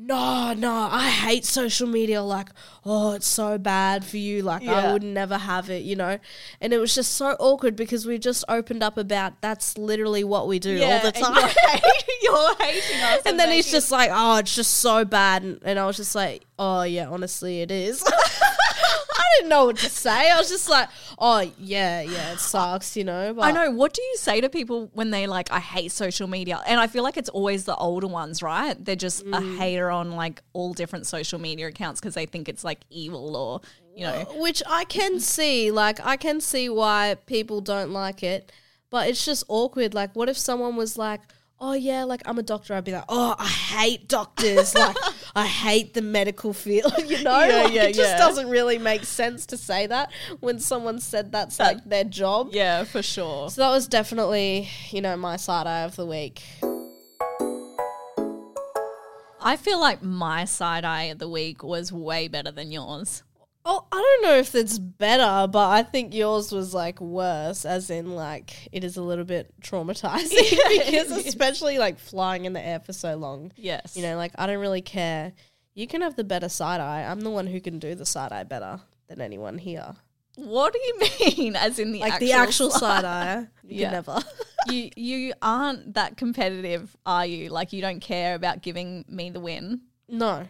No, 0.00 0.54
no, 0.54 0.88
I 0.92 1.10
hate 1.10 1.44
social 1.44 1.88
media. 1.88 2.22
Like, 2.22 2.50
oh, 2.86 3.14
it's 3.14 3.26
so 3.26 3.58
bad 3.58 4.04
for 4.04 4.16
you. 4.16 4.42
Like, 4.42 4.64
I 4.66 4.92
would 4.92 5.02
never 5.02 5.36
have 5.36 5.70
it, 5.70 5.82
you 5.82 5.96
know? 5.96 6.18
And 6.60 6.72
it 6.72 6.78
was 6.78 6.94
just 6.94 7.14
so 7.14 7.36
awkward 7.40 7.74
because 7.74 8.06
we 8.06 8.16
just 8.16 8.44
opened 8.48 8.84
up 8.84 8.96
about 8.96 9.40
that's 9.40 9.76
literally 9.76 10.22
what 10.22 10.46
we 10.46 10.60
do 10.60 10.80
all 10.82 11.00
the 11.00 11.06
and 11.08 11.16
time. 11.16 11.34
You're, 11.34 11.48
hating, 11.68 12.14
you're 12.22 12.54
hating 12.60 13.00
us. 13.02 13.22
And 13.26 13.40
then 13.40 13.50
he's 13.50 13.72
just 13.72 13.90
like, 13.90 14.10
oh, 14.12 14.36
it's 14.36 14.54
just 14.54 14.76
so 14.76 15.04
bad. 15.04 15.42
And, 15.42 15.58
and 15.64 15.80
I 15.80 15.86
was 15.86 15.96
just 15.96 16.14
like, 16.14 16.44
oh, 16.60 16.82
yeah, 16.82 17.08
honestly, 17.08 17.60
it 17.60 17.72
is. 17.72 18.04
I 19.18 19.24
didn't 19.36 19.50
know 19.50 19.66
what 19.66 19.76
to 19.78 19.90
say. 19.90 20.30
I 20.30 20.36
was 20.38 20.48
just 20.48 20.68
like, 20.68 20.88
oh, 21.18 21.40
yeah, 21.58 22.00
yeah, 22.00 22.32
it 22.32 22.40
sucks, 22.40 22.96
you 22.96 23.04
know? 23.04 23.34
But 23.34 23.42
I 23.42 23.50
know. 23.52 23.70
What 23.70 23.92
do 23.94 24.02
you 24.02 24.16
say 24.16 24.40
to 24.40 24.48
people 24.48 24.90
when 24.94 25.10
they 25.10 25.26
like, 25.26 25.50
I 25.52 25.60
hate 25.60 25.92
social 25.92 26.28
media? 26.28 26.60
And 26.66 26.80
I 26.80 26.86
feel 26.86 27.02
like 27.02 27.16
it's 27.16 27.28
always 27.28 27.64
the 27.64 27.76
older 27.76 28.06
ones, 28.06 28.42
right? 28.42 28.82
They're 28.82 28.96
just 28.96 29.22
a 29.22 29.24
Mm. 29.40 29.58
hater 29.58 29.90
on 29.90 30.12
like 30.16 30.42
all 30.52 30.72
different 30.72 31.06
social 31.06 31.38
media 31.38 31.68
accounts 31.68 32.00
because 32.00 32.14
they 32.14 32.26
think 32.26 32.48
it's 32.48 32.64
like 32.64 32.80
evil 32.90 33.36
or, 33.36 33.60
you 33.94 34.04
know. 34.04 34.26
Which 34.36 34.62
I 34.66 34.84
can 34.84 35.20
see, 35.20 35.70
like 35.70 36.04
I 36.04 36.16
can 36.16 36.40
see 36.40 36.68
why 36.68 37.16
people 37.26 37.60
don't 37.60 37.90
like 37.90 38.22
it, 38.22 38.50
but 38.90 39.08
it's 39.08 39.24
just 39.24 39.44
awkward. 39.48 39.94
Like, 39.94 40.14
what 40.16 40.28
if 40.28 40.38
someone 40.38 40.76
was 40.76 40.96
like, 40.96 41.20
"Oh 41.60 41.72
yeah, 41.74 42.04
like 42.04 42.22
I'm 42.26 42.38
a 42.38 42.42
doctor," 42.42 42.74
I'd 42.74 42.84
be 42.84 42.92
like, 42.92 43.04
"Oh, 43.08 43.34
I 43.38 43.46
hate 43.46 44.08
doctors. 44.08 44.74
like, 44.74 44.96
I 45.34 45.46
hate 45.46 45.94
the 45.94 46.02
medical 46.02 46.52
field." 46.52 46.92
You 47.08 47.22
know, 47.22 47.40
Yeah, 47.42 47.62
Like, 47.64 47.72
yeah, 47.72 47.82
it 47.84 47.94
just 47.94 48.10
yeah. 48.10 48.18
doesn't 48.18 48.48
really 48.48 48.78
make 48.78 49.04
sense 49.04 49.46
to 49.46 49.56
say 49.56 49.86
that 49.86 50.10
when 50.40 50.58
someone 50.60 51.00
said 51.00 51.32
that's 51.32 51.58
like 51.58 51.84
their 51.84 52.04
job. 52.04 52.50
Yeah, 52.52 52.84
for 52.84 53.02
sure. 53.02 53.50
So 53.50 53.60
that 53.62 53.70
was 53.70 53.88
definitely, 53.88 54.68
you 54.90 55.00
know, 55.00 55.16
my 55.16 55.36
side 55.36 55.66
eye 55.66 55.82
of 55.82 55.96
the 55.96 56.06
week. 56.06 56.42
I 59.40 59.56
feel 59.56 59.80
like 59.80 60.02
my 60.02 60.44
side 60.44 60.84
eye 60.84 61.04
of 61.04 61.18
the 61.18 61.28
week 61.28 61.62
was 61.62 61.92
way 61.92 62.28
better 62.28 62.50
than 62.50 62.70
yours. 62.72 63.22
Oh, 63.70 63.84
I 63.92 63.96
don't 63.96 64.30
know 64.30 64.38
if 64.38 64.54
it's 64.54 64.78
better, 64.78 65.46
but 65.46 65.68
I 65.68 65.82
think 65.82 66.14
yours 66.14 66.50
was 66.52 66.72
like 66.72 67.02
worse, 67.02 67.66
as 67.66 67.90
in 67.90 68.14
like 68.14 68.68
it 68.72 68.82
is 68.82 68.96
a 68.96 69.02
little 69.02 69.26
bit 69.26 69.52
traumatizing 69.60 70.30
because 70.86 71.10
especially 71.26 71.76
like 71.78 71.98
flying 71.98 72.46
in 72.46 72.54
the 72.54 72.64
air 72.66 72.80
for 72.80 72.94
so 72.94 73.14
long. 73.16 73.52
Yes. 73.56 73.94
You 73.94 74.02
know, 74.04 74.16
like 74.16 74.32
I 74.38 74.46
don't 74.46 74.58
really 74.60 74.80
care. 74.80 75.32
You 75.74 75.86
can 75.86 76.00
have 76.00 76.16
the 76.16 76.24
better 76.24 76.48
side 76.48 76.80
eye. 76.80 77.02
I'm 77.02 77.20
the 77.20 77.30
one 77.30 77.46
who 77.46 77.60
can 77.60 77.78
do 77.78 77.94
the 77.94 78.06
side 78.06 78.32
eye 78.32 78.44
better 78.44 78.80
than 79.08 79.20
anyone 79.20 79.58
here. 79.58 79.94
what 80.36 80.72
do 80.72 80.78
you 80.78 81.00
mean? 81.36 81.54
As 81.56 81.78
in 81.78 81.92
the 81.92 82.00
Like 82.00 82.14
actual 82.14 82.26
the 82.26 82.32
actual 82.32 82.70
side? 82.70 82.80
side 82.80 83.04
eye, 83.04 83.40
you 83.64 83.82
Yeah. 83.82 83.90
never. 83.90 84.18
you 84.70 84.90
you 84.96 85.34
aren't 85.42 85.92
that 85.92 86.16
competitive, 86.16 86.96
are 87.04 87.26
you? 87.26 87.50
Like 87.50 87.74
you 87.74 87.82
don't 87.82 88.00
care 88.00 88.34
about 88.34 88.62
giving 88.62 89.04
me 89.08 89.28
the 89.30 89.40
win. 89.40 89.82
no, 90.08 90.48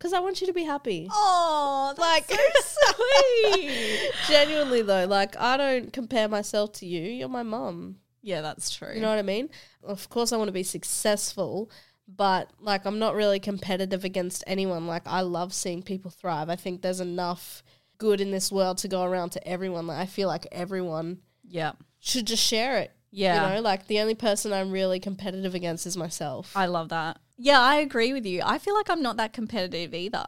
because 0.00 0.14
I 0.14 0.20
want 0.20 0.40
you 0.40 0.46
to 0.46 0.54
be 0.54 0.64
happy. 0.64 1.08
Oh, 1.12 1.94
Like 1.98 2.24
so 2.24 2.36
sweet. 3.52 4.10
Genuinely 4.28 4.80
though, 4.80 5.04
like 5.04 5.36
I 5.38 5.58
don't 5.58 5.92
compare 5.92 6.26
myself 6.26 6.72
to 6.74 6.86
you. 6.86 7.02
You're 7.02 7.28
my 7.28 7.42
mum. 7.42 7.96
yeah, 8.22 8.40
that's 8.40 8.70
true. 8.70 8.94
You 8.94 9.00
know 9.02 9.10
what 9.10 9.18
I 9.18 9.22
mean? 9.22 9.50
Of 9.82 10.08
course, 10.08 10.32
I 10.32 10.38
want 10.38 10.48
to 10.48 10.52
be 10.52 10.62
successful, 10.62 11.70
but 12.08 12.50
like 12.60 12.86
I'm 12.86 12.98
not 12.98 13.14
really 13.14 13.40
competitive 13.40 14.04
against 14.04 14.42
anyone. 14.46 14.86
Like 14.86 15.06
I 15.06 15.20
love 15.20 15.52
seeing 15.52 15.82
people 15.82 16.10
thrive. 16.10 16.48
I 16.48 16.56
think 16.56 16.80
there's 16.80 17.00
enough 17.00 17.62
good 17.98 18.22
in 18.22 18.30
this 18.30 18.50
world 18.50 18.78
to 18.78 18.88
go 18.88 19.04
around 19.04 19.30
to 19.30 19.46
everyone. 19.46 19.86
Like 19.86 19.98
I 19.98 20.06
feel 20.06 20.28
like 20.28 20.46
everyone 20.50 21.18
yeah. 21.46 21.72
should 22.00 22.26
just 22.26 22.42
share 22.42 22.78
it. 22.78 22.90
Yeah. 23.10 23.48
You 23.48 23.54
know, 23.56 23.60
like 23.60 23.86
the 23.86 24.00
only 24.00 24.14
person 24.14 24.52
I'm 24.52 24.70
really 24.70 24.98
competitive 24.98 25.54
against 25.54 25.86
is 25.86 25.96
myself. 25.96 26.56
I 26.56 26.66
love 26.66 26.88
that. 26.88 27.18
Yeah, 27.42 27.58
I 27.58 27.76
agree 27.76 28.12
with 28.12 28.26
you. 28.26 28.42
I 28.44 28.58
feel 28.58 28.74
like 28.74 28.90
I'm 28.90 29.00
not 29.00 29.16
that 29.16 29.32
competitive 29.32 29.94
either. 29.94 30.26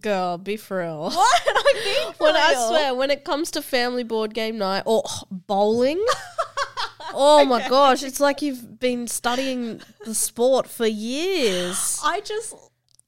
Girl, 0.00 0.38
be 0.38 0.56
for 0.56 0.78
real. 0.78 1.10
What? 1.14 1.42
I'm 1.46 1.84
being 1.84 2.12
for 2.14 2.24
When 2.24 2.36
I 2.36 2.54
swear, 2.68 2.94
when 2.94 3.10
it 3.10 3.22
comes 3.22 3.50
to 3.50 3.60
family 3.60 4.02
board 4.02 4.32
game 4.32 4.56
night 4.56 4.84
or 4.86 5.04
bowling, 5.30 6.02
oh 7.12 7.44
my 7.44 7.68
gosh, 7.68 8.02
it's 8.02 8.18
like 8.18 8.40
you've 8.40 8.80
been 8.80 9.06
studying 9.06 9.82
the 10.06 10.14
sport 10.14 10.66
for 10.68 10.86
years. 10.86 12.00
I 12.02 12.20
just 12.20 12.54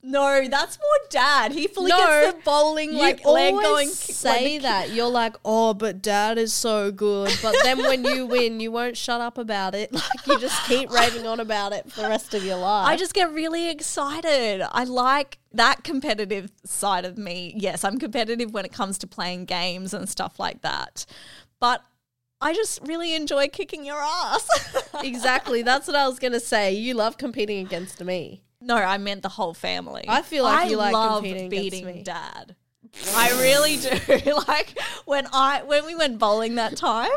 no, 0.03 0.47
that's 0.49 0.79
more 0.79 1.09
dad. 1.11 1.51
He 1.53 1.67
fully 1.67 1.89
No, 1.91 2.31
the 2.33 2.39
bowling 2.45 2.93
You 2.93 2.99
like 2.99 3.25
leg 3.25 3.53
always 3.53 3.67
going. 3.67 3.89
say 3.89 4.55
like, 4.55 4.63
that 4.63 4.91
you're 4.91 5.09
like, 5.11 5.37
oh, 5.45 5.75
but 5.75 6.01
dad 6.01 6.39
is 6.39 6.53
so 6.53 6.93
good. 6.93 7.37
But 7.43 7.57
then 7.65 7.79
when 7.79 8.05
you 8.05 8.25
win, 8.35 8.61
you 8.61 8.71
won't 8.71 8.97
shut 8.97 9.21
up 9.21 9.39
about 9.39 9.75
it. 9.75 9.91
Like 9.99 10.27
you 10.27 10.39
just 10.39 10.65
keep 10.67 10.91
raving 10.93 11.27
on 11.27 11.41
about 11.41 11.73
it 11.73 11.91
for 11.91 12.03
the 12.03 12.09
rest 12.09 12.33
of 12.33 12.45
your 12.45 12.57
life. 12.59 12.87
I 12.89 12.97
just 12.97 13.13
get 13.13 13.33
really 13.33 13.69
excited. 13.69 14.63
I 14.71 14.85
like 14.85 15.39
that 15.53 15.83
competitive 15.83 16.51
side 16.65 17.05
of 17.05 17.19
me. 17.19 17.55
Yes, 17.57 17.83
I'm 17.83 17.99
competitive 17.99 18.53
when 18.53 18.65
it 18.65 18.73
comes 18.73 18.99
to 18.99 19.07
playing 19.09 19.47
games 19.47 19.93
and 19.93 20.09
stuff 20.09 20.39
like 20.39 20.63
that. 20.63 21.05
But 21.59 21.83
I 22.41 22.55
just 22.55 22.81
really 22.87 23.15
enjoy 23.15 23.49
kicking 23.49 23.85
your 23.85 24.01
ass. 24.01 24.47
exactly. 25.03 25.63
That's 25.63 25.89
what 25.89 25.97
I 25.97 26.07
was 26.07 26.21
gonna 26.21 26.39
say. 26.41 26.73
You 26.75 26.95
love 26.95 27.19
competing 27.19 27.67
against 27.67 28.03
me. 28.05 28.43
No, 28.61 28.77
I 28.77 28.99
meant 28.99 29.23
the 29.23 29.29
whole 29.29 29.55
family. 29.55 30.05
I 30.09 30.23
feel 30.23 30.45
like 30.45 30.67
I 30.67 30.71
you 30.71 30.77
like 30.77 30.93
love 30.93 31.23
competing 31.23 31.47
against 31.47 31.71
beating 31.71 31.87
me. 31.87 32.03
dad. 32.03 32.57
I 33.15 33.31
really 33.41 33.77
do. 33.77 34.35
like 34.49 34.79
when 35.05 35.27
I 35.33 35.63
when 35.65 35.85
we 35.87 35.95
went 35.95 36.19
bowling 36.19 36.57
that 36.57 36.77
time 36.77 37.11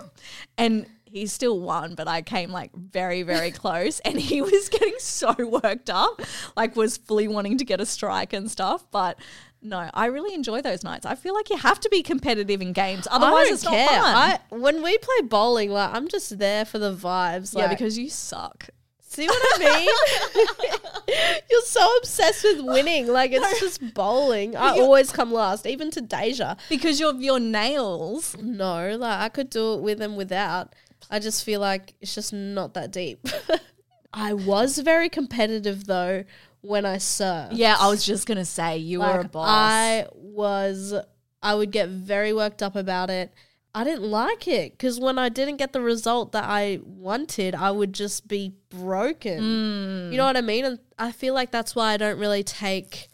and 0.57 0.85
he 1.05 1.27
still 1.27 1.59
won, 1.59 1.95
but 1.95 2.07
I 2.07 2.21
came 2.21 2.51
like 2.51 2.73
very, 2.73 3.23
very 3.23 3.51
close. 3.51 3.99
And 4.01 4.19
he 4.19 4.41
was 4.41 4.69
getting 4.69 4.95
so 4.99 5.35
worked 5.39 5.89
up, 5.89 6.21
like 6.55 6.75
was 6.75 6.97
fully 6.97 7.27
wanting 7.27 7.57
to 7.57 7.65
get 7.65 7.81
a 7.81 7.85
strike 7.85 8.33
and 8.33 8.49
stuff. 8.49 8.85
But 8.91 9.19
no, 9.61 9.89
I 9.93 10.07
really 10.07 10.33
enjoy 10.33 10.61
those 10.61 10.83
nights. 10.83 11.05
I 11.05 11.15
feel 11.15 11.33
like 11.33 11.49
you 11.49 11.57
have 11.57 11.79
to 11.81 11.89
be 11.89 12.01
competitive 12.01 12.61
in 12.61 12.73
games, 12.73 13.07
otherwise 13.11 13.49
it's 13.49 13.63
care. 13.63 13.85
not 13.85 13.89
fun. 13.89 14.15
I 14.15 14.39
when 14.55 14.81
we 14.81 14.97
play 14.97 15.21
bowling, 15.23 15.71
like 15.71 15.93
I'm 15.93 16.07
just 16.07 16.39
there 16.39 16.65
for 16.65 16.79
the 16.79 16.93
vibes. 16.93 17.55
yeah, 17.55 17.63
like, 17.63 17.77
because 17.77 17.97
you 17.97 18.09
suck. 18.09 18.69
See 19.11 19.27
what 19.27 19.61
I 19.61 19.79
mean? 19.79 21.39
You're 21.49 21.61
so 21.61 21.97
obsessed 21.97 22.43
with 22.43 22.61
winning. 22.61 23.07
Like 23.07 23.31
it's 23.31 23.59
just 23.59 23.93
bowling. 23.93 24.55
I 24.55 24.79
always 24.79 25.11
come 25.11 25.31
last, 25.31 25.65
even 25.65 25.91
to 25.91 26.01
Deja. 26.01 26.55
Because 26.69 27.01
of 27.01 27.21
your 27.21 27.39
nails. 27.39 28.37
No, 28.41 28.95
like 28.97 29.19
I 29.19 29.29
could 29.29 29.49
do 29.49 29.73
it 29.73 29.81
with 29.81 30.01
and 30.01 30.15
without. 30.15 30.73
I 31.09 31.19
just 31.19 31.43
feel 31.43 31.59
like 31.59 31.93
it's 31.99 32.15
just 32.15 32.31
not 32.31 32.73
that 32.75 32.91
deep. 32.91 33.27
I 34.13 34.33
was 34.33 34.77
very 34.77 35.09
competitive 35.09 35.85
though 35.85 36.23
when 36.61 36.85
I 36.85 36.97
surfed. 36.97 37.49
Yeah, 37.53 37.75
I 37.79 37.89
was 37.89 38.05
just 38.05 38.27
gonna 38.27 38.45
say 38.45 38.77
you 38.77 38.99
were 38.99 39.21
a 39.21 39.27
boss. 39.27 39.47
I 39.49 40.07
was, 40.13 40.93
I 41.41 41.55
would 41.55 41.71
get 41.71 41.89
very 41.89 42.33
worked 42.33 42.61
up 42.61 42.75
about 42.75 43.09
it. 43.09 43.33
I 43.73 43.83
didn't 43.83 44.09
like 44.09 44.47
it 44.47 44.73
because 44.73 44.99
when 44.99 45.17
I 45.17 45.29
didn't 45.29 45.57
get 45.57 45.71
the 45.73 45.81
result 45.81 46.33
that 46.33 46.43
I 46.45 46.79
wanted, 46.83 47.55
I 47.55 47.71
would 47.71 47.93
just 47.93 48.27
be 48.27 48.53
broken. 48.69 49.39
Mm. 49.41 50.11
You 50.11 50.17
know 50.17 50.25
what 50.25 50.35
I 50.37 50.41
mean? 50.41 50.65
And 50.65 50.79
I 50.99 51.11
feel 51.11 51.33
like 51.33 51.51
that's 51.51 51.75
why 51.75 51.93
I 51.93 51.97
don't 51.97 52.19
really 52.19 52.43
take 52.43 53.07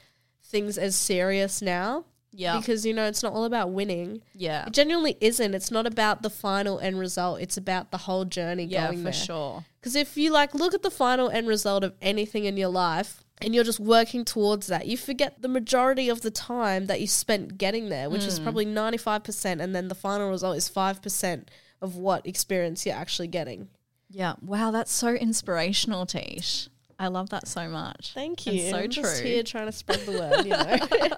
things 0.44 0.78
as 0.78 0.96
serious 0.96 1.62
now. 1.62 2.06
yeah, 2.32 2.58
Because, 2.60 2.86
you 2.86 2.94
know, 2.94 3.06
it's 3.06 3.22
not 3.22 3.34
all 3.34 3.44
about 3.46 3.72
winning. 3.72 4.22
yeah, 4.34 4.66
It 4.68 4.74
genuinely 4.74 5.16
isn't. 5.22 5.54
It's 5.54 5.70
not 5.72 5.86
about 5.86 6.22
the 6.24 6.30
final 6.30 6.80
end 6.80 6.98
result. 7.00 7.40
It's 7.42 7.58
about 7.58 7.92
the 7.92 7.98
whole 8.00 8.26
journey 8.26 8.64
yeah, 8.66 8.86
going 8.88 9.00
for 9.00 9.04
there. 9.06 9.14
sure. 9.14 9.66
Because 9.80 9.96
if 9.96 10.18
you 10.18 10.32
like 10.32 10.56
look 10.56 10.74
at 10.74 10.82
the 10.84 10.90
final 10.92 11.30
end 11.30 11.48
result 11.48 11.84
of 11.84 11.94
anything 12.02 12.46
in 12.46 12.58
your 12.58 12.70
life 12.70 13.24
and 13.42 13.54
you're 13.54 13.64
just 13.64 13.80
working 13.80 14.26
towards 14.26 14.68
that, 14.68 14.88
you 14.88 14.98
forget 14.98 15.42
the 15.42 15.48
majority 15.48 16.10
of 16.10 16.22
the 16.22 16.32
time 16.32 16.88
that 16.88 17.00
you 17.02 17.08
spent 17.08 17.58
getting 17.58 17.90
there, 17.90 18.10
which 18.10 18.22
Mm. 18.24 18.28
is 18.28 18.40
probably 18.40 18.66
95%, 18.66 19.62
and 19.62 19.76
then 19.76 19.88
the 19.90 19.96
final 19.96 20.30
result 20.30 20.58
is 20.58 20.68
5% 20.70 21.50
of 21.82 21.96
what 21.96 22.26
experience 22.26 22.86
you're 22.86 22.96
actually 22.96 23.28
getting. 23.28 23.70
Yeah, 24.10 24.36
wow, 24.42 24.72
that's 24.72 24.92
so 24.92 25.10
inspirational, 25.14 26.06
Tish. 26.06 26.70
I 27.00 27.10
love 27.10 27.30
that 27.30 27.48
so 27.48 27.68
much. 27.68 28.12
Thank 28.16 28.48
And 28.48 28.56
you. 28.56 28.70
so 28.72 28.78
I'm 28.78 28.90
true. 28.90 29.04
just 29.04 29.22
here 29.22 29.44
trying 29.44 29.68
to 29.68 29.72
spread 29.72 30.00
the 30.06 30.14
word, 30.14 30.46
you 30.46 30.52
know. 30.52 31.18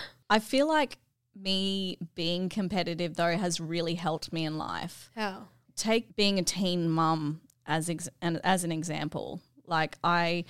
I 0.30 0.38
feel 0.40 0.66
like 0.66 0.98
me 1.40 1.98
being 2.16 2.48
competitive 2.48 3.14
though 3.14 3.36
has 3.36 3.60
really 3.60 3.94
helped 3.94 4.32
me 4.32 4.44
in 4.44 4.58
life. 4.58 5.10
How? 5.14 5.48
Take 5.76 6.16
being 6.16 6.38
a 6.38 6.42
teen 6.42 6.90
mum 6.90 7.40
as 7.66 7.88
ex- 7.88 8.08
an, 8.20 8.40
as 8.42 8.64
an 8.64 8.72
example. 8.72 9.40
Like 9.66 9.96
I 10.02 10.44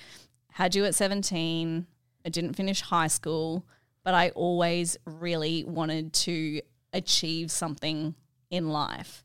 had 0.51 0.75
you 0.75 0.85
at 0.85 0.95
17, 0.95 1.87
I 2.25 2.29
didn't 2.29 2.53
finish 2.53 2.81
high 2.81 3.07
school, 3.07 3.65
but 4.03 4.13
I 4.13 4.29
always 4.29 4.97
really 5.05 5.63
wanted 5.63 6.13
to 6.13 6.61
achieve 6.93 7.51
something 7.51 8.15
in 8.49 8.69
life. 8.69 9.23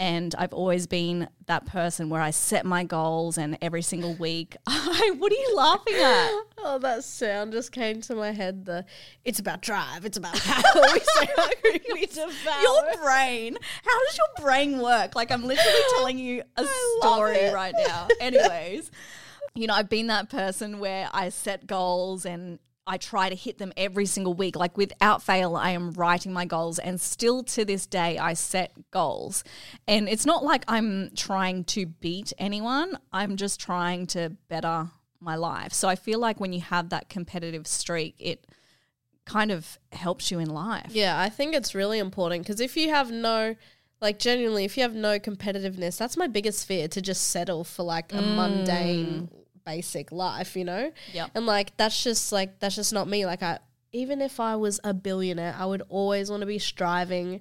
And 0.00 0.32
I've 0.38 0.54
always 0.54 0.86
been 0.86 1.28
that 1.46 1.66
person 1.66 2.08
where 2.08 2.20
I 2.20 2.30
set 2.30 2.64
my 2.64 2.84
goals 2.84 3.36
and 3.36 3.58
every 3.60 3.82
single 3.82 4.14
week 4.14 4.56
I 4.66 5.12
what 5.18 5.32
are 5.32 5.34
you 5.34 5.54
laughing 5.56 5.94
at? 5.96 6.30
Oh, 6.60 6.76
that 6.80 7.04
sound 7.04 7.52
just 7.52 7.70
came 7.70 8.00
to 8.02 8.16
my 8.16 8.32
head. 8.32 8.64
The 8.64 8.84
it's 9.24 9.38
about 9.38 9.62
drive, 9.62 10.04
it's 10.04 10.16
about 10.16 10.34
power. 10.34 10.82
we 10.92 11.00
say 11.00 11.28
we 11.92 12.06
devour. 12.06 12.62
Your 12.62 12.96
brain. 13.00 13.56
How 13.84 14.04
does 14.06 14.18
your 14.18 14.44
brain 14.44 14.80
work? 14.80 15.14
Like 15.14 15.30
I'm 15.30 15.44
literally 15.44 15.80
telling 15.96 16.18
you 16.18 16.42
a 16.56 16.66
story 16.98 17.50
right 17.50 17.74
now. 17.86 18.08
Anyways, 18.20 18.90
you 19.58 19.66
know, 19.66 19.74
I've 19.74 19.88
been 19.88 20.06
that 20.06 20.30
person 20.30 20.78
where 20.78 21.08
I 21.12 21.28
set 21.28 21.66
goals 21.66 22.24
and 22.24 22.58
I 22.86 22.96
try 22.96 23.28
to 23.28 23.34
hit 23.34 23.58
them 23.58 23.72
every 23.76 24.06
single 24.06 24.32
week. 24.32 24.56
Like 24.56 24.78
without 24.78 25.22
fail, 25.22 25.56
I 25.56 25.70
am 25.70 25.92
writing 25.92 26.32
my 26.32 26.46
goals 26.46 26.78
and 26.78 26.98
still 26.98 27.42
to 27.44 27.64
this 27.64 27.86
day 27.86 28.16
I 28.16 28.32
set 28.32 28.72
goals. 28.90 29.44
And 29.86 30.08
it's 30.08 30.24
not 30.24 30.42
like 30.42 30.64
I'm 30.66 31.10
trying 31.14 31.64
to 31.64 31.84
beat 31.84 32.32
anyone. 32.38 32.98
I'm 33.12 33.36
just 33.36 33.60
trying 33.60 34.06
to 34.08 34.30
better 34.48 34.88
my 35.20 35.36
life. 35.36 35.72
So 35.74 35.88
I 35.88 35.96
feel 35.96 36.18
like 36.18 36.40
when 36.40 36.52
you 36.52 36.60
have 36.60 36.88
that 36.88 37.10
competitive 37.10 37.66
streak, 37.66 38.14
it 38.18 38.46
kind 39.26 39.50
of 39.50 39.78
helps 39.92 40.30
you 40.30 40.38
in 40.38 40.48
life. 40.48 40.90
Yeah, 40.90 41.20
I 41.20 41.28
think 41.28 41.54
it's 41.54 41.74
really 41.74 41.98
important 41.98 42.44
because 42.44 42.60
if 42.60 42.76
you 42.76 42.88
have 42.88 43.10
no, 43.10 43.54
like, 44.00 44.18
genuinely, 44.18 44.64
if 44.64 44.76
you 44.76 44.82
have 44.82 44.94
no 44.94 45.18
competitiveness, 45.18 45.98
that's 45.98 46.16
my 46.16 46.26
biggest 46.26 46.66
fear 46.66 46.88
to 46.88 47.02
just 47.02 47.24
settle 47.24 47.64
for 47.64 47.82
like 47.82 48.12
a 48.14 48.22
mundane, 48.22 49.28
mm. 49.28 49.28
Basic 49.68 50.10
life, 50.12 50.56
you 50.56 50.64
know? 50.64 50.90
Yep. 51.12 51.30
And 51.34 51.46
like, 51.46 51.76
that's 51.76 52.02
just 52.02 52.32
like, 52.32 52.58
that's 52.60 52.74
just 52.76 52.92
not 52.92 53.06
me. 53.08 53.26
Like, 53.26 53.42
I, 53.42 53.58
even 53.92 54.20
if 54.20 54.38
I 54.40 54.56
was 54.56 54.80
a 54.84 54.92
billionaire, 54.94 55.54
I 55.58 55.66
would 55.66 55.82
always 55.88 56.30
want 56.30 56.40
to 56.40 56.46
be 56.46 56.58
striving 56.58 57.40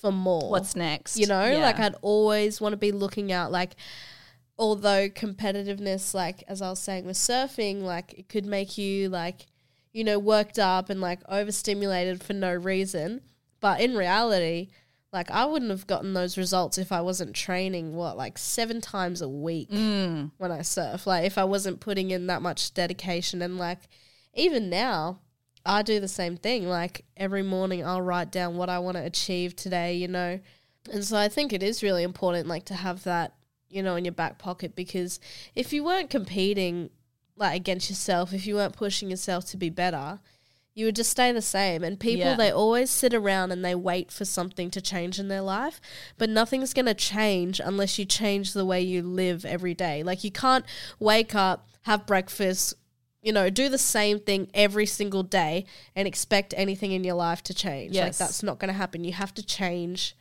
for 0.00 0.12
more. 0.12 0.50
What's 0.50 0.76
next? 0.76 1.16
You 1.18 1.26
know, 1.26 1.44
Yeah. 1.50 1.58
like 1.58 1.78
I'd 1.80 1.94
always 2.02 2.60
want 2.60 2.72
to 2.72 2.76
be 2.76 2.92
looking 2.92 3.32
out 3.32 3.50
like 3.50 3.72
although 4.58 5.08
competitiveness 5.08 6.14
like 6.14 6.42
as 6.48 6.60
I 6.62 6.70
was 6.70 6.78
saying 6.80 7.04
with 7.04 7.16
surfing, 7.16 7.82
like 7.82 8.14
it 8.18 8.28
could 8.28 8.46
make 8.46 8.76
you 8.78 9.08
like, 9.08 9.46
you 9.92 10.04
know, 10.04 10.18
worked 10.18 10.58
up 10.58 10.90
and 10.90 11.00
like 11.00 11.20
overstimulated 11.28 12.22
for 12.22 12.32
no 12.32 12.52
reason. 12.54 13.20
But 13.60 13.80
in 13.80 13.96
reality, 13.96 14.68
like 15.12 15.30
I 15.30 15.44
wouldn't 15.46 15.70
have 15.70 15.86
gotten 15.86 16.12
those 16.12 16.36
results 16.36 16.76
if 16.78 16.92
I 16.92 17.00
wasn't 17.00 17.34
training 17.34 17.94
what, 17.94 18.16
like 18.16 18.36
seven 18.38 18.80
times 18.80 19.22
a 19.22 19.28
week 19.28 19.70
Mm. 19.70 20.32
when 20.36 20.52
I 20.52 20.62
surf. 20.62 21.06
Like 21.06 21.24
if 21.24 21.38
I 21.38 21.44
wasn't 21.44 21.80
putting 21.80 22.10
in 22.10 22.26
that 22.26 22.42
much 22.42 22.74
dedication 22.74 23.40
and 23.42 23.58
like 23.58 23.80
even 24.34 24.68
now 24.68 25.20
I 25.64 25.82
do 25.82 25.98
the 26.00 26.08
same 26.08 26.36
thing. 26.36 26.68
Like 26.68 27.04
every 27.16 27.42
morning 27.42 27.84
I'll 27.84 28.02
write 28.02 28.30
down 28.30 28.56
what 28.56 28.68
I 28.68 28.78
want 28.78 28.96
to 28.96 29.04
achieve 29.04 29.56
today, 29.56 29.94
you 29.96 30.08
know. 30.08 30.40
And 30.92 31.04
so 31.04 31.16
I 31.16 31.28
think 31.28 31.52
it 31.52 31.62
is 31.62 31.82
really 31.82 32.02
important 32.02 32.46
like 32.46 32.64
to 32.66 32.74
have 32.74 33.04
that, 33.04 33.34
you 33.68 33.82
know, 33.82 33.96
in 33.96 34.04
your 34.04 34.12
back 34.12 34.38
pocket 34.38 34.74
because 34.76 35.20
if 35.54 35.72
you 35.72 35.84
weren't 35.84 36.10
competing 36.10 36.90
like 37.36 37.56
against 37.56 37.88
yourself, 37.88 38.32
if 38.34 38.46
you 38.46 38.56
weren't 38.56 38.76
pushing 38.76 39.10
yourself 39.10 39.46
to 39.46 39.56
be 39.56 39.70
better, 39.70 40.20
you 40.78 40.84
would 40.84 40.94
just 40.96 41.10
stay 41.10 41.32
the 41.32 41.42
same. 41.42 41.82
And 41.82 41.98
people 41.98 42.26
Yeah. 42.26 42.36
they 42.36 42.52
always 42.52 42.88
sit 42.88 43.12
around 43.12 43.50
and 43.50 43.64
they 43.64 43.74
wait 43.74 44.12
for 44.12 44.24
something 44.24 44.70
to 44.70 44.80
change 44.80 45.18
in 45.18 45.26
their 45.26 45.40
life, 45.40 45.80
but 46.16 46.30
nothing's 46.30 46.72
going 46.72 46.86
to 46.86 46.94
change 46.94 47.60
unless 47.60 47.98
you 47.98 48.04
change 48.04 48.52
the 48.52 48.64
way 48.64 48.80
you 48.80 49.02
live 49.02 49.44
every 49.44 49.74
day. 49.74 50.04
Like 50.04 50.22
you 50.22 50.30
can't 50.30 50.64
wake 51.00 51.34
up, 51.34 51.66
have 51.82 52.06
breakfast, 52.06 52.74
you 53.22 53.32
know, 53.32 53.50
do 53.50 53.68
the 53.68 53.76
same 53.78 54.20
thing 54.20 54.48
every 54.54 54.86
single 54.86 55.24
day 55.24 55.66
and 55.96 56.06
expect 56.06 56.54
anything 56.56 56.92
in 56.92 57.02
your 57.02 57.16
life 57.16 57.42
to 57.42 57.54
change. 57.54 57.96
Like 57.96 58.16
that's 58.16 58.44
not 58.44 58.60
going 58.60 58.68
to 58.72 58.78
happen. 58.78 59.02
You 59.02 59.14
have 59.14 59.34
to 59.34 59.44
change 59.44 60.16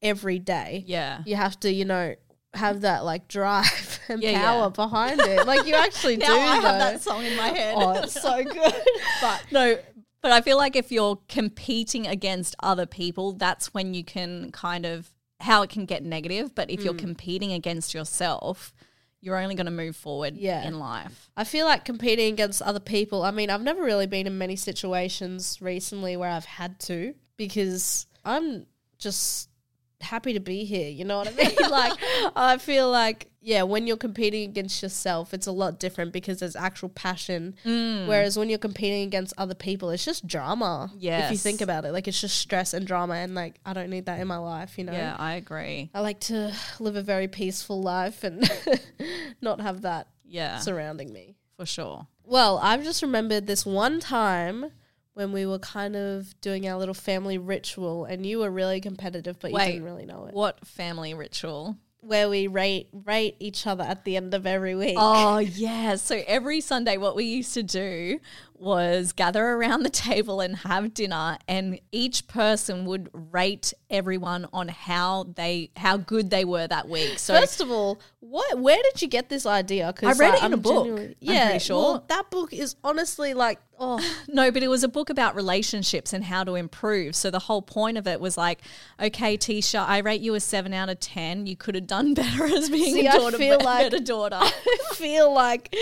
every 0.00 0.38
day. 0.38 0.84
Yeah. 0.86 1.22
You 1.26 1.34
have 1.34 1.58
to, 1.60 1.72
you 1.72 1.84
know, 1.84 2.14
have 2.58 2.82
that 2.82 3.04
like 3.04 3.28
drive 3.28 4.00
and 4.08 4.22
Yeah, 4.22 4.40
power 4.42 4.62
yeah. 4.64 4.68
behind 4.68 5.20
it. 5.20 5.46
Like 5.46 5.66
you 5.66 5.74
actually 5.74 6.16
Now 6.18 6.26
do. 6.26 6.32
I 6.40 6.54
have 6.56 6.62
though. 6.62 6.68
that 6.78 7.00
song 7.02 7.24
in 7.24 7.36
my 7.36 7.48
head. 7.48 7.74
Oh, 7.76 7.92
it's 8.02 8.20
so 8.20 8.44
good. 8.44 8.74
but 9.20 9.44
no, 9.50 9.78
but 10.20 10.32
I 10.32 10.40
feel 10.40 10.56
like 10.56 10.76
if 10.76 10.90
you're 10.92 11.18
competing 11.28 12.06
against 12.06 12.54
other 12.60 12.86
people, 12.86 13.32
that's 13.32 13.72
when 13.72 13.94
you 13.94 14.04
can 14.04 14.50
kind 14.52 14.84
of 14.84 15.10
how 15.40 15.62
it 15.62 15.70
can 15.70 15.84
get 15.86 16.02
negative. 16.04 16.54
But 16.54 16.70
if 16.70 16.82
you're 16.84 16.94
Mm. 16.94 16.98
competing 16.98 17.52
against 17.52 17.94
yourself, 17.94 18.74
you're 19.20 19.36
only 19.38 19.54
going 19.54 19.66
to 19.66 19.72
move 19.72 19.94
forward 19.96 20.36
Yeah. 20.36 20.66
in 20.66 20.78
life. 20.78 21.30
I 21.36 21.44
feel 21.44 21.66
like 21.66 21.84
competing 21.84 22.32
against 22.32 22.60
other 22.62 22.80
people. 22.80 23.22
I 23.24 23.30
mean, 23.30 23.50
I've 23.50 23.62
never 23.62 23.82
really 23.82 24.06
been 24.06 24.26
in 24.26 24.36
many 24.38 24.56
situations 24.56 25.58
recently 25.60 26.16
where 26.16 26.30
I've 26.30 26.44
had 26.44 26.78
to 26.80 27.14
because 27.36 28.06
I'm 28.24 28.66
just 28.98 29.48
happy 30.00 30.32
to 30.32 30.40
be 30.40 30.64
here. 30.64 30.88
You 30.88 31.04
know 31.04 31.18
what 31.18 31.28
I 31.28 31.32
mean? 31.32 31.56
like, 31.70 31.92
I 32.36 32.58
feel 32.58 32.90
like, 32.90 33.28
yeah, 33.40 33.62
when 33.62 33.86
you're 33.86 33.96
competing 33.96 34.48
against 34.48 34.82
yourself, 34.82 35.32
it's 35.34 35.46
a 35.46 35.52
lot 35.52 35.78
different 35.80 36.12
because 36.12 36.40
there's 36.40 36.54
actual 36.56 36.88
passion. 36.88 37.54
Mm. 37.64 38.06
Whereas 38.06 38.38
when 38.38 38.48
you're 38.48 38.58
competing 38.58 39.02
against 39.02 39.34
other 39.38 39.54
people, 39.54 39.90
it's 39.90 40.04
just 40.04 40.26
drama. 40.26 40.90
Yeah. 40.96 41.26
If 41.26 41.32
you 41.32 41.38
think 41.38 41.60
about 41.60 41.84
it, 41.84 41.92
like, 41.92 42.06
it's 42.08 42.20
just 42.20 42.36
stress 42.38 42.74
and 42.74 42.86
drama. 42.86 43.14
And, 43.14 43.34
like, 43.34 43.58
I 43.64 43.72
don't 43.72 43.90
need 43.90 44.06
that 44.06 44.20
in 44.20 44.28
my 44.28 44.38
life, 44.38 44.78
you 44.78 44.84
know? 44.84 44.92
Yeah, 44.92 45.16
I 45.18 45.34
agree. 45.34 45.90
I 45.94 46.00
like 46.00 46.20
to 46.20 46.52
live 46.78 46.96
a 46.96 47.02
very 47.02 47.28
peaceful 47.28 47.80
life 47.82 48.22
and 48.24 48.48
not 49.40 49.60
have 49.60 49.82
that 49.82 50.08
Yeah, 50.24 50.58
surrounding 50.58 51.12
me. 51.12 51.36
for 51.56 51.66
sure. 51.66 52.06
Well, 52.24 52.58
I've 52.62 52.84
just 52.84 53.02
remembered 53.02 53.46
this 53.46 53.64
one 53.64 54.00
time 54.00 54.72
when 55.18 55.32
we 55.32 55.44
were 55.44 55.58
kind 55.58 55.96
of 55.96 56.40
doing 56.40 56.68
our 56.68 56.78
little 56.78 56.94
family 56.94 57.38
ritual 57.38 58.04
and 58.04 58.24
you 58.24 58.38
were 58.38 58.50
really 58.52 58.80
competitive 58.80 59.36
but 59.40 59.50
you 59.50 59.58
didn't 59.58 59.82
really 59.82 60.06
know 60.06 60.26
it. 60.26 60.32
What 60.32 60.64
family 60.64 61.12
ritual? 61.12 61.76
Where 62.02 62.28
we 62.28 62.46
rate 62.46 62.88
rate 62.92 63.34
each 63.40 63.66
other 63.66 63.82
at 63.82 64.04
the 64.04 64.16
end 64.16 64.32
of 64.32 64.46
every 64.46 64.76
week. 64.76 64.94
Oh 64.96 65.38
yeah. 65.38 65.96
So 65.96 66.22
every 66.24 66.60
Sunday 66.60 66.98
what 66.98 67.16
we 67.16 67.24
used 67.24 67.52
to 67.54 67.64
do 67.64 68.20
was 68.60 69.12
gather 69.12 69.44
around 69.52 69.82
the 69.82 69.90
table 69.90 70.40
and 70.40 70.56
have 70.58 70.94
dinner, 70.94 71.38
and 71.46 71.80
each 71.92 72.26
person 72.26 72.84
would 72.86 73.08
rate 73.12 73.72
everyone 73.90 74.46
on 74.52 74.68
how 74.68 75.24
they 75.34 75.70
how 75.76 75.96
good 75.96 76.30
they 76.30 76.44
were 76.44 76.66
that 76.66 76.88
week. 76.88 77.18
So 77.18 77.34
First 77.34 77.60
of 77.60 77.70
all, 77.70 77.98
what? 78.20 78.58
Where 78.58 78.78
did 78.82 79.00
you 79.02 79.08
get 79.08 79.28
this 79.28 79.46
idea? 79.46 79.92
'Cause, 79.92 80.18
I 80.20 80.22
read 80.22 80.30
like, 80.34 80.38
it 80.38 80.42
uh, 80.42 80.46
in 80.46 80.52
a 80.52 80.56
I'm 80.56 80.60
book, 80.62 80.84
genuinely- 80.86 81.16
I'm 81.22 81.34
Yeah, 81.34 81.58
sure. 81.58 81.76
well, 81.82 82.04
that 82.08 82.30
book 82.30 82.52
is 82.52 82.74
honestly 82.84 83.32
like, 83.34 83.60
oh, 83.78 84.00
No, 84.28 84.50
but 84.50 84.62
it 84.62 84.68
was 84.68 84.82
a 84.84 84.88
book 84.88 85.08
about 85.08 85.34
relationships 85.36 86.12
and 86.12 86.24
how 86.24 86.42
to 86.44 86.54
improve. 86.56 87.14
So 87.14 87.30
the 87.30 87.38
whole 87.38 87.62
point 87.62 87.96
of 87.96 88.06
it 88.06 88.20
was 88.20 88.36
like, 88.36 88.60
okay, 89.00 89.38
Tisha, 89.38 89.86
I 89.86 89.98
rate 89.98 90.20
you 90.20 90.34
a 90.34 90.40
seven 90.40 90.74
out 90.74 90.88
of 90.88 90.98
ten. 91.00 91.46
You 91.46 91.56
could 91.56 91.74
have 91.76 91.86
done 91.86 92.12
better 92.22 92.44
as 92.44 92.68
being 92.68 92.94
See, 92.94 93.06
a 93.06 93.10
I 93.12 93.18
daughter, 93.18 93.38
feel 93.38 93.60
like- 93.60 93.90
better 93.90 94.02
daughter. 94.04 94.38
I 94.40 94.50
feel 94.94 95.32
like 95.32 95.74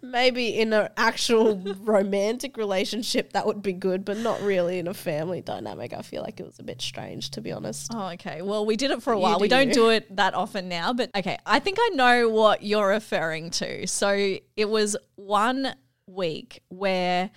maybe 0.00 0.58
in 0.58 0.72
an 0.72 0.88
actual 0.96 1.56
romantic 1.80 2.21
relationship 2.56 3.32
that 3.32 3.46
would 3.46 3.62
be 3.62 3.72
good, 3.72 4.04
but 4.04 4.18
not 4.18 4.40
really 4.42 4.78
in 4.78 4.88
a 4.88 4.94
family 4.94 5.40
dynamic. 5.40 5.92
I 5.92 6.02
feel 6.02 6.22
like 6.22 6.40
it 6.40 6.46
was 6.46 6.58
a 6.58 6.62
bit 6.62 6.80
strange, 6.82 7.30
to 7.32 7.40
be 7.40 7.52
honest. 7.52 7.90
Oh, 7.94 8.08
okay. 8.14 8.42
Well, 8.42 8.64
we 8.66 8.76
did 8.76 8.90
it 8.90 9.02
for 9.02 9.12
a 9.12 9.18
while. 9.18 9.38
we 9.38 9.48
do 9.48 9.56
don't 9.56 9.68
you. 9.68 9.74
do 9.74 9.88
it 9.90 10.16
that 10.16 10.34
often 10.34 10.68
now, 10.68 10.92
but 10.92 11.10
okay. 11.16 11.38
I 11.46 11.58
think 11.58 11.78
I 11.80 11.90
know 11.94 12.28
what 12.28 12.62
you're 12.62 12.88
referring 12.88 13.50
to. 13.50 13.86
So 13.86 14.36
it 14.56 14.68
was 14.68 14.96
one 15.16 15.74
week 16.06 16.62
where 16.68 17.30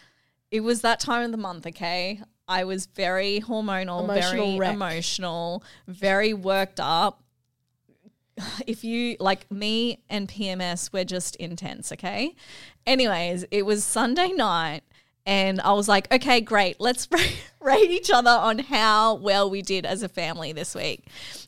it 0.51 0.61
was 0.61 0.81
that 0.81 0.99
time 0.99 1.23
of 1.25 1.31
the 1.31 1.37
month, 1.37 1.65
okay? 1.67 2.21
I 2.47 2.63
was 2.65 2.85
very 2.85 3.41
hormonal, 3.41 4.03
Emotional 4.03 4.45
very 4.45 4.59
wreck. 4.59 4.73
emotional, 4.75 5.63
very 5.87 6.33
worked 6.33 6.79
up. 6.79 7.23
If 8.67 8.83
you 8.83 9.15
like 9.19 9.49
me 9.51 10.03
and 10.09 10.27
PMS, 10.27 10.91
we're 10.91 11.05
just 11.05 11.35
intense, 11.37 11.91
okay? 11.91 12.35
Anyways, 12.85 13.45
it 13.51 13.65
was 13.65 13.83
Sunday 13.83 14.29
night 14.29 14.81
and 15.25 15.59
I 15.61 15.73
was 15.73 15.87
like, 15.87 16.13
okay, 16.13 16.41
great. 16.41 16.79
Let's 16.79 17.07
rate, 17.61 17.89
each 17.91 18.11
other 18.11 18.29
on 18.29 18.59
how 18.59 19.15
well 19.15 19.49
we 19.49 19.61
did 19.61 19.85
as 19.85 20.03
a 20.03 20.09
family 20.09 20.53
this 20.53 20.75
week. 20.75 21.07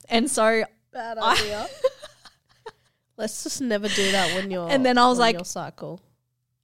And 0.09 0.29
so 0.29 0.63
Bad 0.91 1.17
I- 1.21 1.67
Let's 3.17 3.43
just 3.43 3.61
never 3.61 3.87
do 3.87 4.11
that 4.11 4.35
when 4.35 4.51
you're. 4.51 4.69
And 4.69 4.85
then 4.85 4.97
I 4.97 5.07
was 5.07 5.19
like- 5.19 5.35
your 5.35 5.45
cycle. 5.45 6.01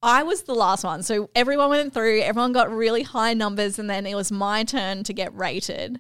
I 0.06 0.24
was 0.24 0.44
the 0.44 0.54
last 0.54 0.84
one. 0.84 1.02
So 1.02 1.30
everyone 1.34 1.70
went 1.70 1.94
through, 1.94 2.20
everyone 2.24 2.52
got 2.52 2.70
really 2.70 3.04
high 3.04 3.34
numbers, 3.34 3.80
and 3.80 3.90
then 3.90 4.06
it 4.06 4.16
was 4.16 4.34
my 4.34 4.66
turn 4.66 5.06
to 5.06 5.14
get 5.14 5.34
rated. 5.34 5.98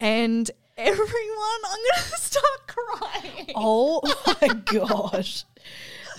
And 0.00 0.50
everyone, 0.78 1.60
I'm 1.66 1.78
going 1.78 2.10
to 2.10 2.18
start 2.18 2.66
crying. 2.66 3.52
Oh 3.54 4.00
my 4.40 4.48
gosh. 4.64 5.44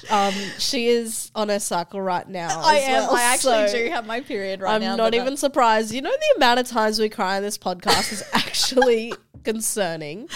Um, 0.10 0.34
she 0.58 0.88
is 0.88 1.30
on 1.36 1.50
her 1.50 1.60
cycle 1.60 2.02
right 2.02 2.28
now. 2.28 2.62
I 2.62 2.78
am. 2.78 3.04
well, 3.08 3.16
I 3.16 3.22
actually 3.24 3.68
so 3.68 3.78
do 3.78 3.90
have 3.90 4.06
my 4.06 4.22
period 4.22 4.62
right 4.62 4.70
now. 4.70 4.76
I'm 4.76 4.82
now. 4.82 4.96
not 4.96 5.12
but 5.12 5.16
even 5.16 5.38
surprised. 5.38 5.94
You 5.94 6.02
know 6.02 6.10
the 6.12 6.36
amount 6.38 6.60
of 6.60 6.68
times 6.68 7.00
we 7.00 7.10
cry 7.10 7.38
on 7.38 7.44
this 7.44 7.58
podcast 7.58 8.12
is 8.14 8.24
actually 8.34 9.14
concerning. 9.44 10.30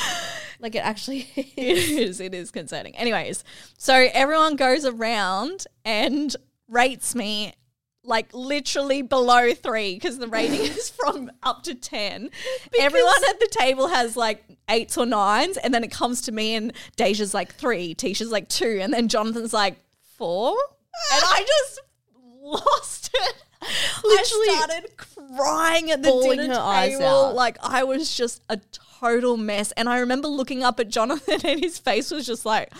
Like 0.59 0.75
it 0.75 0.79
actually 0.79 1.27
It 1.35 1.57
is. 1.57 1.89
is. 1.91 2.19
It 2.19 2.33
is 2.33 2.51
concerning. 2.51 2.95
Anyways, 2.97 3.43
so 3.77 3.93
everyone 4.13 4.55
goes 4.57 4.85
around 4.85 5.65
and 5.85 6.35
rates 6.67 7.15
me 7.15 7.53
like 8.03 8.33
literally 8.33 9.01
below 9.01 9.53
three 9.53 9.95
because 9.95 10.17
the 10.17 10.27
rating 10.27 10.61
is 10.61 10.89
from 10.89 11.31
up 11.41 11.63
to 11.63 11.75
10. 11.75 12.29
Everyone 12.79 13.23
at 13.29 13.39
the 13.39 13.47
table 13.47 13.87
has 13.87 14.17
like 14.17 14.43
eights 14.69 14.97
or 14.97 15.05
nines, 15.05 15.57
and 15.57 15.73
then 15.73 15.83
it 15.83 15.91
comes 15.91 16.21
to 16.21 16.31
me, 16.31 16.55
and 16.55 16.73
Deja's 16.95 17.33
like 17.33 17.53
three, 17.55 17.95
Tisha's 17.95 18.31
like 18.31 18.49
two, 18.49 18.79
and 18.81 18.93
then 18.93 19.07
Jonathan's 19.07 19.53
like 19.53 19.77
four. 20.17 20.51
And 21.11 21.23
I 21.25 21.45
just 21.45 21.81
lost 22.41 23.09
it. 23.13 23.35
Literally 24.03 24.47
I 24.49 24.65
started 24.67 24.97
crying 24.97 25.91
at 25.91 26.03
the 26.03 26.11
dinner 26.21 26.53
table. 26.53 27.33
Like 27.33 27.57
I 27.61 27.83
was 27.83 28.15
just 28.15 28.41
a 28.49 28.59
total 28.99 29.37
mess. 29.37 29.71
And 29.73 29.87
I 29.89 29.99
remember 29.99 30.27
looking 30.27 30.63
up 30.63 30.79
at 30.79 30.89
Jonathan 30.89 31.39
and 31.45 31.59
his 31.59 31.79
face 31.79 32.11
was 32.11 32.25
just 32.25 32.45
like, 32.45 32.71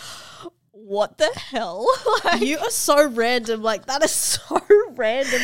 what 0.85 1.17
the 1.17 1.31
hell? 1.35 1.87
Like, 2.25 2.41
You 2.41 2.57
are 2.59 2.69
so 2.69 3.07
random. 3.09 3.61
Like 3.61 3.85
that 3.85 4.03
is 4.03 4.11
so 4.11 4.59
random. 4.95 5.41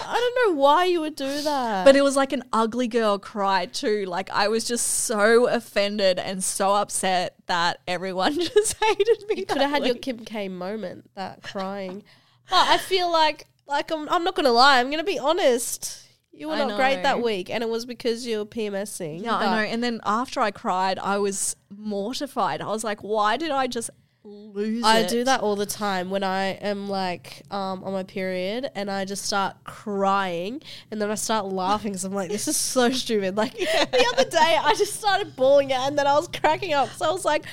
I 0.00 0.14
don't 0.14 0.54
know 0.54 0.60
why 0.60 0.84
you 0.84 1.00
would 1.00 1.16
do 1.16 1.42
that. 1.42 1.84
but 1.84 1.96
it 1.96 2.02
was 2.02 2.16
like 2.16 2.32
an 2.32 2.42
ugly 2.52 2.88
girl 2.88 3.18
cry 3.18 3.66
too. 3.66 4.04
Like 4.06 4.30
I 4.30 4.48
was 4.48 4.64
just 4.64 4.86
so 4.86 5.46
offended 5.48 6.18
and 6.18 6.42
so 6.44 6.74
upset 6.74 7.36
that 7.46 7.80
everyone 7.86 8.34
just 8.40 8.76
hated 8.82 9.24
me. 9.28 9.36
you 9.38 9.46
could 9.46 9.60
have 9.60 9.70
had 9.70 9.86
your. 9.86 9.94
Kim 9.94 10.24
K 10.24 10.48
moment, 10.48 11.08
that 11.14 11.42
crying. 11.42 12.02
But 12.50 12.68
I 12.68 12.78
feel 12.78 13.10
like, 13.10 13.46
like 13.66 13.90
I'm, 13.90 14.08
I'm 14.08 14.24
not 14.24 14.34
gonna 14.34 14.52
lie. 14.52 14.80
I'm 14.80 14.90
gonna 14.90 15.04
be 15.04 15.18
honest. 15.18 16.00
You 16.34 16.48
were 16.48 16.54
I 16.54 16.64
not 16.64 16.76
great 16.76 17.02
that 17.02 17.22
week, 17.22 17.50
and 17.50 17.62
it 17.62 17.68
was 17.68 17.84
because 17.84 18.26
you 18.26 18.38
were 18.38 18.46
PMSing. 18.46 19.22
Yeah, 19.22 19.36
I 19.36 19.44
know. 19.44 19.68
And 19.70 19.84
then 19.84 20.00
after 20.04 20.40
I 20.40 20.50
cried, 20.50 20.98
I 20.98 21.18
was 21.18 21.56
mortified. 21.70 22.62
I 22.62 22.68
was 22.68 22.82
like, 22.82 23.00
why 23.00 23.36
did 23.36 23.50
I 23.50 23.66
just 23.66 23.90
lose 24.24 24.84
I 24.84 25.00
it? 25.00 25.08
do 25.08 25.24
that 25.24 25.40
all 25.40 25.56
the 25.56 25.66
time 25.66 26.08
when 26.10 26.22
I 26.22 26.50
am 26.52 26.88
like 26.88 27.42
um, 27.50 27.82
on 27.82 27.92
my 27.92 28.04
period 28.04 28.70
and 28.74 28.90
I 28.90 29.04
just 29.04 29.24
start 29.24 29.56
crying 29.64 30.62
and 30.90 31.00
then 31.02 31.10
I 31.10 31.16
start 31.16 31.46
laughing 31.46 31.92
because 31.92 32.04
I'm 32.04 32.12
like, 32.12 32.30
this 32.30 32.46
is 32.46 32.56
so 32.56 32.90
stupid. 32.92 33.36
Like 33.36 33.52
the 33.58 34.06
other 34.14 34.28
day, 34.30 34.58
I 34.62 34.74
just 34.76 34.94
started 34.94 35.34
bawling 35.34 35.72
out 35.72 35.88
and 35.88 35.98
then 35.98 36.06
I 36.06 36.14
was 36.14 36.28
cracking 36.28 36.72
up. 36.72 36.88
So 36.90 37.08
I 37.08 37.12
was 37.12 37.24
like, 37.24 37.44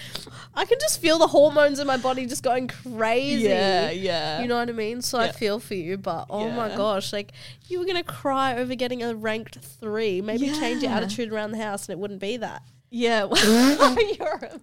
I 0.54 0.66
can 0.66 0.78
just 0.80 1.02
feel 1.02 1.18
the 1.18 1.28
hormones 1.28 1.80
in 1.80 1.88
my 1.88 1.98
body 1.98 2.26
just 2.26 2.44
going 2.44 2.68
crazy. 2.68 3.44
Yeah, 3.44 3.90
yeah. 3.92 4.42
You 4.42 4.48
know 4.48 4.58
what 4.58 4.70
I 4.70 4.74
mean? 4.74 5.02
So 5.02 5.18
I 5.18 5.32
feel 5.32 5.60
for 5.60 5.76
you, 5.76 5.98
but 5.98 6.28
oh 6.30 6.50
my 6.52 6.70
gosh, 6.70 7.14
like 7.14 7.32
you 7.68 7.80
were 7.80 7.86
gonna 7.86 8.04
cry 8.04 8.56
over 8.56 8.76
getting 8.76 9.04
a 9.04 9.16
ranked 9.16 9.58
three. 9.60 10.22
Maybe 10.22 10.48
change 10.52 10.84
your 10.84 10.92
attitude 10.92 11.32
around 11.32 11.52
the 11.52 11.58
house 11.64 11.88
and 11.88 11.94
it 11.94 12.00
wouldn't 12.00 12.20
be 12.22 12.38
that. 12.38 12.62
Yeah. 12.92 13.26
well, 13.26 13.98
you're 14.20 14.40
a- 14.44 14.60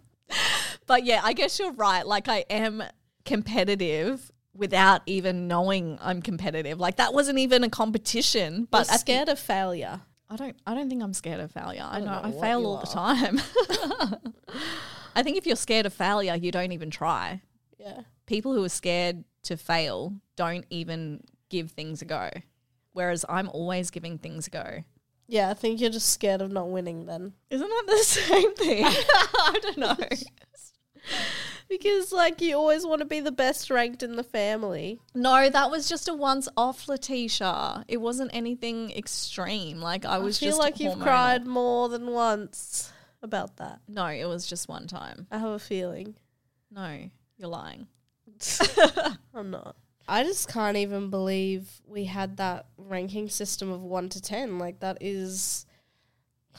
but 0.87 1.05
yeah, 1.05 1.21
I 1.23 1.33
guess 1.33 1.59
you're 1.59 1.73
right. 1.73 2.07
Like 2.07 2.29
I 2.29 2.45
am 2.51 2.83
competitive 3.25 4.31
without 4.55 5.03
even 5.07 5.49
knowing 5.49 5.99
I'm 6.01 6.23
competitive. 6.23 6.81
Like 6.81 6.97
that 6.97 7.13
wasn't 7.13 7.39
even 7.39 7.65
a 7.65 7.69
competition. 7.69 8.67
But 8.71 8.71
But 8.71 8.81
at 8.89 8.93
the- 8.93 8.99
scared 8.99 9.29
of 9.29 9.39
failure. 9.39 10.01
I 10.29 10.35
don't 10.37 10.57
I 10.67 10.75
don't 10.75 10.89
think 10.89 11.03
I'm 11.05 11.13
scared 11.13 11.39
of 11.41 11.53
failure. 11.53 11.87
I, 11.89 11.99
don't 11.99 12.07
know, 12.07 12.21
know 12.21 12.37
I 12.37 12.41
fail 12.41 12.67
all 12.67 12.79
the 12.79 12.87
time. 12.87 13.41
I 15.15 15.23
think 15.23 15.37
if 15.37 15.47
you're 15.47 15.57
scared 15.57 15.87
of 15.87 15.93
failure, 15.93 16.35
you 16.35 16.51
don't 16.51 16.73
even 16.73 16.91
try. 16.91 17.43
Yeah. 17.79 18.01
People 18.27 18.53
who 18.53 18.65
are 18.65 18.69
scared 18.69 19.25
to 19.45 19.57
fail 19.57 20.15
don't 20.37 20.67
even 20.71 21.23
give 21.49 21.71
things 21.71 22.03
a 22.03 22.05
go. 22.05 22.31
Whereas 22.93 23.25
I'm 23.29 23.49
always 23.51 23.91
giving 23.91 24.19
things 24.19 24.49
a 24.49 24.51
go. 24.51 24.79
Yeah, 25.29 25.51
I 25.51 25.55
think 25.55 25.81
you're 25.81 25.91
just 25.91 26.11
scared 26.11 26.43
of 26.43 26.51
not 26.53 26.71
winning 26.71 27.07
then. 27.07 27.33
Isn't 27.51 27.69
that 27.69 27.85
the 27.87 27.97
same 28.05 28.55
thing? 28.55 28.85
I 28.87 29.59
don't 29.63 29.79
know. 29.79 29.97
Because 31.69 32.13
like 32.13 32.41
you 32.41 32.55
always 32.57 32.87
want 32.87 33.01
to 33.01 33.05
be 33.07 33.19
the 33.19 33.33
best 33.33 33.71
ranked 33.71 34.05
in 34.05 34.15
the 34.15 34.23
family. 34.23 35.01
No, 35.15 35.51
that 35.51 35.69
was 35.69 35.89
just 35.89 36.09
a 36.09 36.15
once 36.15 36.49
off, 36.57 36.89
Letitia. 36.89 37.85
It 37.89 37.97
wasn't 37.97 38.31
anything 38.33 38.93
extreme. 38.93 39.81
Like 39.81 40.05
I 40.05 40.19
was 40.19 40.39
I 40.39 40.41
feel 40.41 40.49
just 40.51 40.61
like 40.61 40.79
you've 40.79 40.95
hormonal. 40.95 41.03
cried 41.03 41.47
more 41.47 41.89
than 41.89 42.07
once 42.07 42.93
about 43.21 43.57
that. 43.57 43.81
No, 43.89 44.07
it 44.07 44.27
was 44.27 44.47
just 44.47 44.69
one 44.69 44.87
time. 44.87 45.27
I 45.31 45.39
have 45.39 45.51
a 45.51 45.59
feeling. 45.59 46.15
No, 46.71 47.11
you're 47.37 47.49
lying. 47.49 47.89
I'm 49.35 49.51
not. 49.51 49.75
I 50.09 50.23
just 50.23 50.49
can't 50.49 50.77
even 50.77 51.11
believe 51.11 51.69
we 51.85 52.05
had 52.05 52.37
that 52.37 52.67
ranking 52.77 53.29
system 53.29 53.73
of 53.73 53.83
1 53.83 54.09
to 54.11 54.23
10. 54.23 54.59
Like 54.59 54.79
that 54.81 54.99
is 55.01 55.66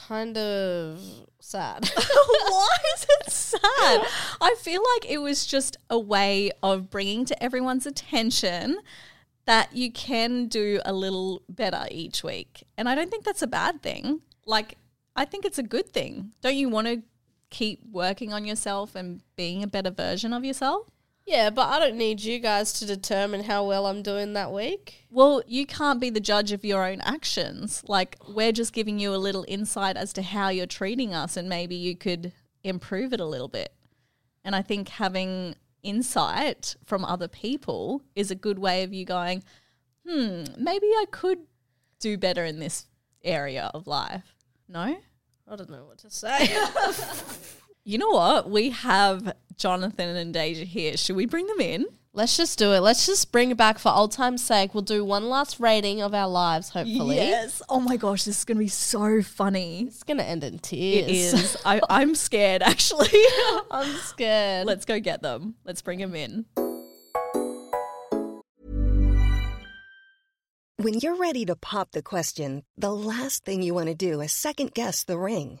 kind 0.06 0.38
of 0.38 1.00
sad. 1.40 1.88
Why 1.94 2.76
is 2.94 3.06
it 3.20 3.30
sad? 3.30 4.06
I 4.40 4.54
feel 4.58 4.82
like 4.94 5.10
it 5.10 5.18
was 5.18 5.46
just 5.46 5.76
a 5.90 5.98
way 5.98 6.50
of 6.62 6.90
bringing 6.90 7.24
to 7.26 7.42
everyone's 7.42 7.86
attention 7.86 8.78
that 9.46 9.74
you 9.74 9.90
can 9.90 10.46
do 10.46 10.80
a 10.84 10.92
little 10.92 11.42
better 11.48 11.86
each 11.90 12.22
week. 12.22 12.64
And 12.76 12.88
I 12.88 12.94
don't 12.94 13.10
think 13.10 13.24
that's 13.24 13.42
a 13.42 13.46
bad 13.46 13.82
thing. 13.82 14.20
Like, 14.44 14.76
I 15.16 15.24
think 15.24 15.44
it's 15.44 15.58
a 15.58 15.62
good 15.62 15.88
thing. 15.88 16.32
Don't 16.42 16.54
you 16.54 16.68
want 16.68 16.86
to 16.86 17.02
keep 17.50 17.80
working 17.90 18.32
on 18.32 18.44
yourself 18.44 18.94
and 18.94 19.22
being 19.36 19.62
a 19.62 19.66
better 19.66 19.90
version 19.90 20.32
of 20.32 20.44
yourself? 20.44 20.86
Yeah, 21.28 21.50
but 21.50 21.68
I 21.68 21.78
don't 21.78 21.98
need 21.98 22.22
you 22.22 22.38
guys 22.38 22.72
to 22.74 22.86
determine 22.86 23.44
how 23.44 23.66
well 23.66 23.86
I'm 23.86 24.02
doing 24.02 24.32
that 24.32 24.50
week. 24.50 25.04
Well, 25.10 25.42
you 25.46 25.66
can't 25.66 26.00
be 26.00 26.08
the 26.08 26.20
judge 26.20 26.52
of 26.52 26.64
your 26.64 26.84
own 26.84 27.02
actions. 27.02 27.84
Like, 27.86 28.16
we're 28.26 28.50
just 28.50 28.72
giving 28.72 28.98
you 28.98 29.14
a 29.14 29.16
little 29.16 29.44
insight 29.46 29.98
as 29.98 30.14
to 30.14 30.22
how 30.22 30.48
you're 30.48 30.66
treating 30.66 31.12
us, 31.12 31.36
and 31.36 31.46
maybe 31.46 31.74
you 31.74 31.96
could 31.96 32.32
improve 32.64 33.12
it 33.12 33.20
a 33.20 33.26
little 33.26 33.48
bit. 33.48 33.74
And 34.42 34.56
I 34.56 34.62
think 34.62 34.88
having 34.88 35.54
insight 35.82 36.76
from 36.86 37.04
other 37.04 37.28
people 37.28 38.02
is 38.16 38.30
a 38.30 38.34
good 38.34 38.58
way 38.58 38.82
of 38.82 38.94
you 38.94 39.04
going, 39.04 39.44
hmm, 40.08 40.44
maybe 40.56 40.86
I 40.86 41.04
could 41.10 41.40
do 42.00 42.16
better 42.16 42.46
in 42.46 42.58
this 42.58 42.86
area 43.22 43.70
of 43.74 43.86
life. 43.86 44.34
No? 44.66 44.96
I 45.46 45.56
don't 45.56 45.68
know 45.68 45.84
what 45.84 45.98
to 45.98 46.10
say. 46.10 46.38
You 47.88 47.96
know 47.96 48.10
what? 48.10 48.50
We 48.50 48.68
have 48.68 49.34
Jonathan 49.56 50.14
and 50.14 50.34
Deja 50.34 50.66
here. 50.66 50.98
Should 50.98 51.16
we 51.16 51.24
bring 51.24 51.46
them 51.46 51.58
in? 51.58 51.86
Let's 52.12 52.36
just 52.36 52.58
do 52.58 52.74
it. 52.74 52.80
Let's 52.80 53.06
just 53.06 53.32
bring 53.32 53.50
it 53.50 53.56
back 53.56 53.78
for 53.78 53.90
old 53.90 54.12
time's 54.12 54.44
sake. 54.44 54.74
We'll 54.74 54.82
do 54.82 55.06
one 55.06 55.30
last 55.30 55.58
rating 55.58 56.02
of 56.02 56.12
our 56.12 56.28
lives, 56.28 56.68
hopefully. 56.68 57.16
Yes. 57.16 57.62
Oh 57.66 57.80
my 57.80 57.96
gosh, 57.96 58.24
this 58.24 58.40
is 58.40 58.44
gonna 58.44 58.60
be 58.60 58.68
so 58.68 59.22
funny. 59.22 59.84
It's 59.84 60.02
going 60.02 60.18
to 60.18 60.24
end 60.24 60.44
in 60.44 60.58
tears. 60.58 61.08
It 61.08 61.10
is. 61.10 61.56
I, 61.64 61.80
I'm 61.88 62.14
scared 62.14 62.62
actually. 62.62 63.08
I'm 63.70 63.96
scared. 64.00 64.66
Let's 64.66 64.84
go 64.84 65.00
get 65.00 65.22
them. 65.22 65.54
Let's 65.64 65.80
bring 65.80 66.00
them 66.00 66.14
in. 66.14 66.44
When 70.76 70.98
you're 71.00 71.16
ready 71.16 71.46
to 71.46 71.56
pop 71.56 71.92
the 71.92 72.02
question, 72.02 72.64
the 72.76 72.92
last 72.92 73.46
thing 73.46 73.62
you 73.62 73.72
want 73.72 73.88
to 73.88 73.94
do 73.94 74.20
is 74.20 74.30
second 74.30 74.74
guess 74.74 75.04
the 75.04 75.16
ring. 75.16 75.60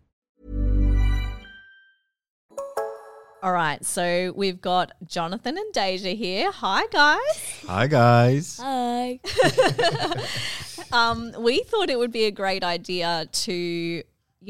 All 3.43 3.51
right, 3.51 3.83
so 3.83 4.33
we've 4.35 4.61
got 4.61 4.91
Jonathan 5.05 5.57
and 5.57 5.73
Deja 5.73 6.15
here. 6.15 6.51
Hi, 6.51 6.85
guys. 6.91 7.63
Hi 7.67 7.87
guys. 7.87 8.59
Hi. 8.61 9.19
Um, 10.91 11.33
we 11.39 11.63
thought 11.63 11.89
it 11.89 11.97
would 11.97 12.11
be 12.11 12.25
a 12.25 12.31
great 12.31 12.63
idea 12.65 13.25
to. 13.31 13.53
You 13.53 14.03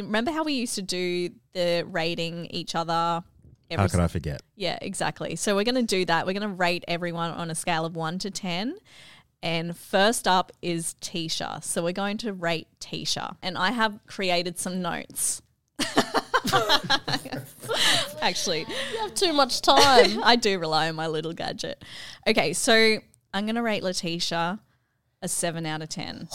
remember 0.04 0.32
how 0.32 0.44
we 0.44 0.54
used 0.54 0.76
to 0.76 0.82
do 0.82 1.30
the 1.54 1.86
rating 1.88 2.48
each 2.48 2.74
other? 2.74 3.24
How 3.70 3.88
could 3.88 4.00
I 4.00 4.08
forget? 4.08 4.42
Yeah, 4.56 4.78
exactly. 4.82 5.36
So 5.36 5.56
we're 5.56 5.66
going 5.66 5.76
to 5.76 5.84
do 5.84 6.04
that. 6.06 6.26
We're 6.26 6.34
going 6.34 6.50
to 6.50 6.56
rate 6.56 6.84
everyone 6.88 7.32
on 7.32 7.52
a 7.52 7.56
scale 7.56 7.86
of 7.86 7.96
one 7.96 8.18
to 8.20 8.32
10. 8.32 8.76
And 9.44 9.78
first 9.78 10.28
up 10.28 10.52
is 10.62 10.96
Tisha. 11.02 11.64
So 11.64 11.84
we're 11.84 11.92
going 11.92 12.18
to 12.20 12.34
rate 12.34 12.68
Tisha. 12.80 13.36
And 13.42 13.58
I 13.58 13.72
have 13.72 14.00
created 14.08 14.58
some 14.58 14.82
notes. 14.82 15.42
Actually, 18.22 18.66
You 18.92 19.00
have 19.00 19.14
too 19.16 19.34
much 19.34 19.62
time. 19.62 20.24
I 20.24 20.36
do 20.36 20.60
rely 20.60 20.90
on 20.90 20.96
my 20.96 21.08
little 21.08 21.34
gadget. 21.34 21.84
Okay, 22.28 22.54
so 22.54 22.98
I'm 23.34 23.46
going 23.46 23.56
to 23.56 23.62
rate 23.62 23.84
Letitia 23.84 24.60
a 25.22 25.28
7 25.28 25.66
out 25.66 25.82
of 25.82 25.90
10. 25.90 26.28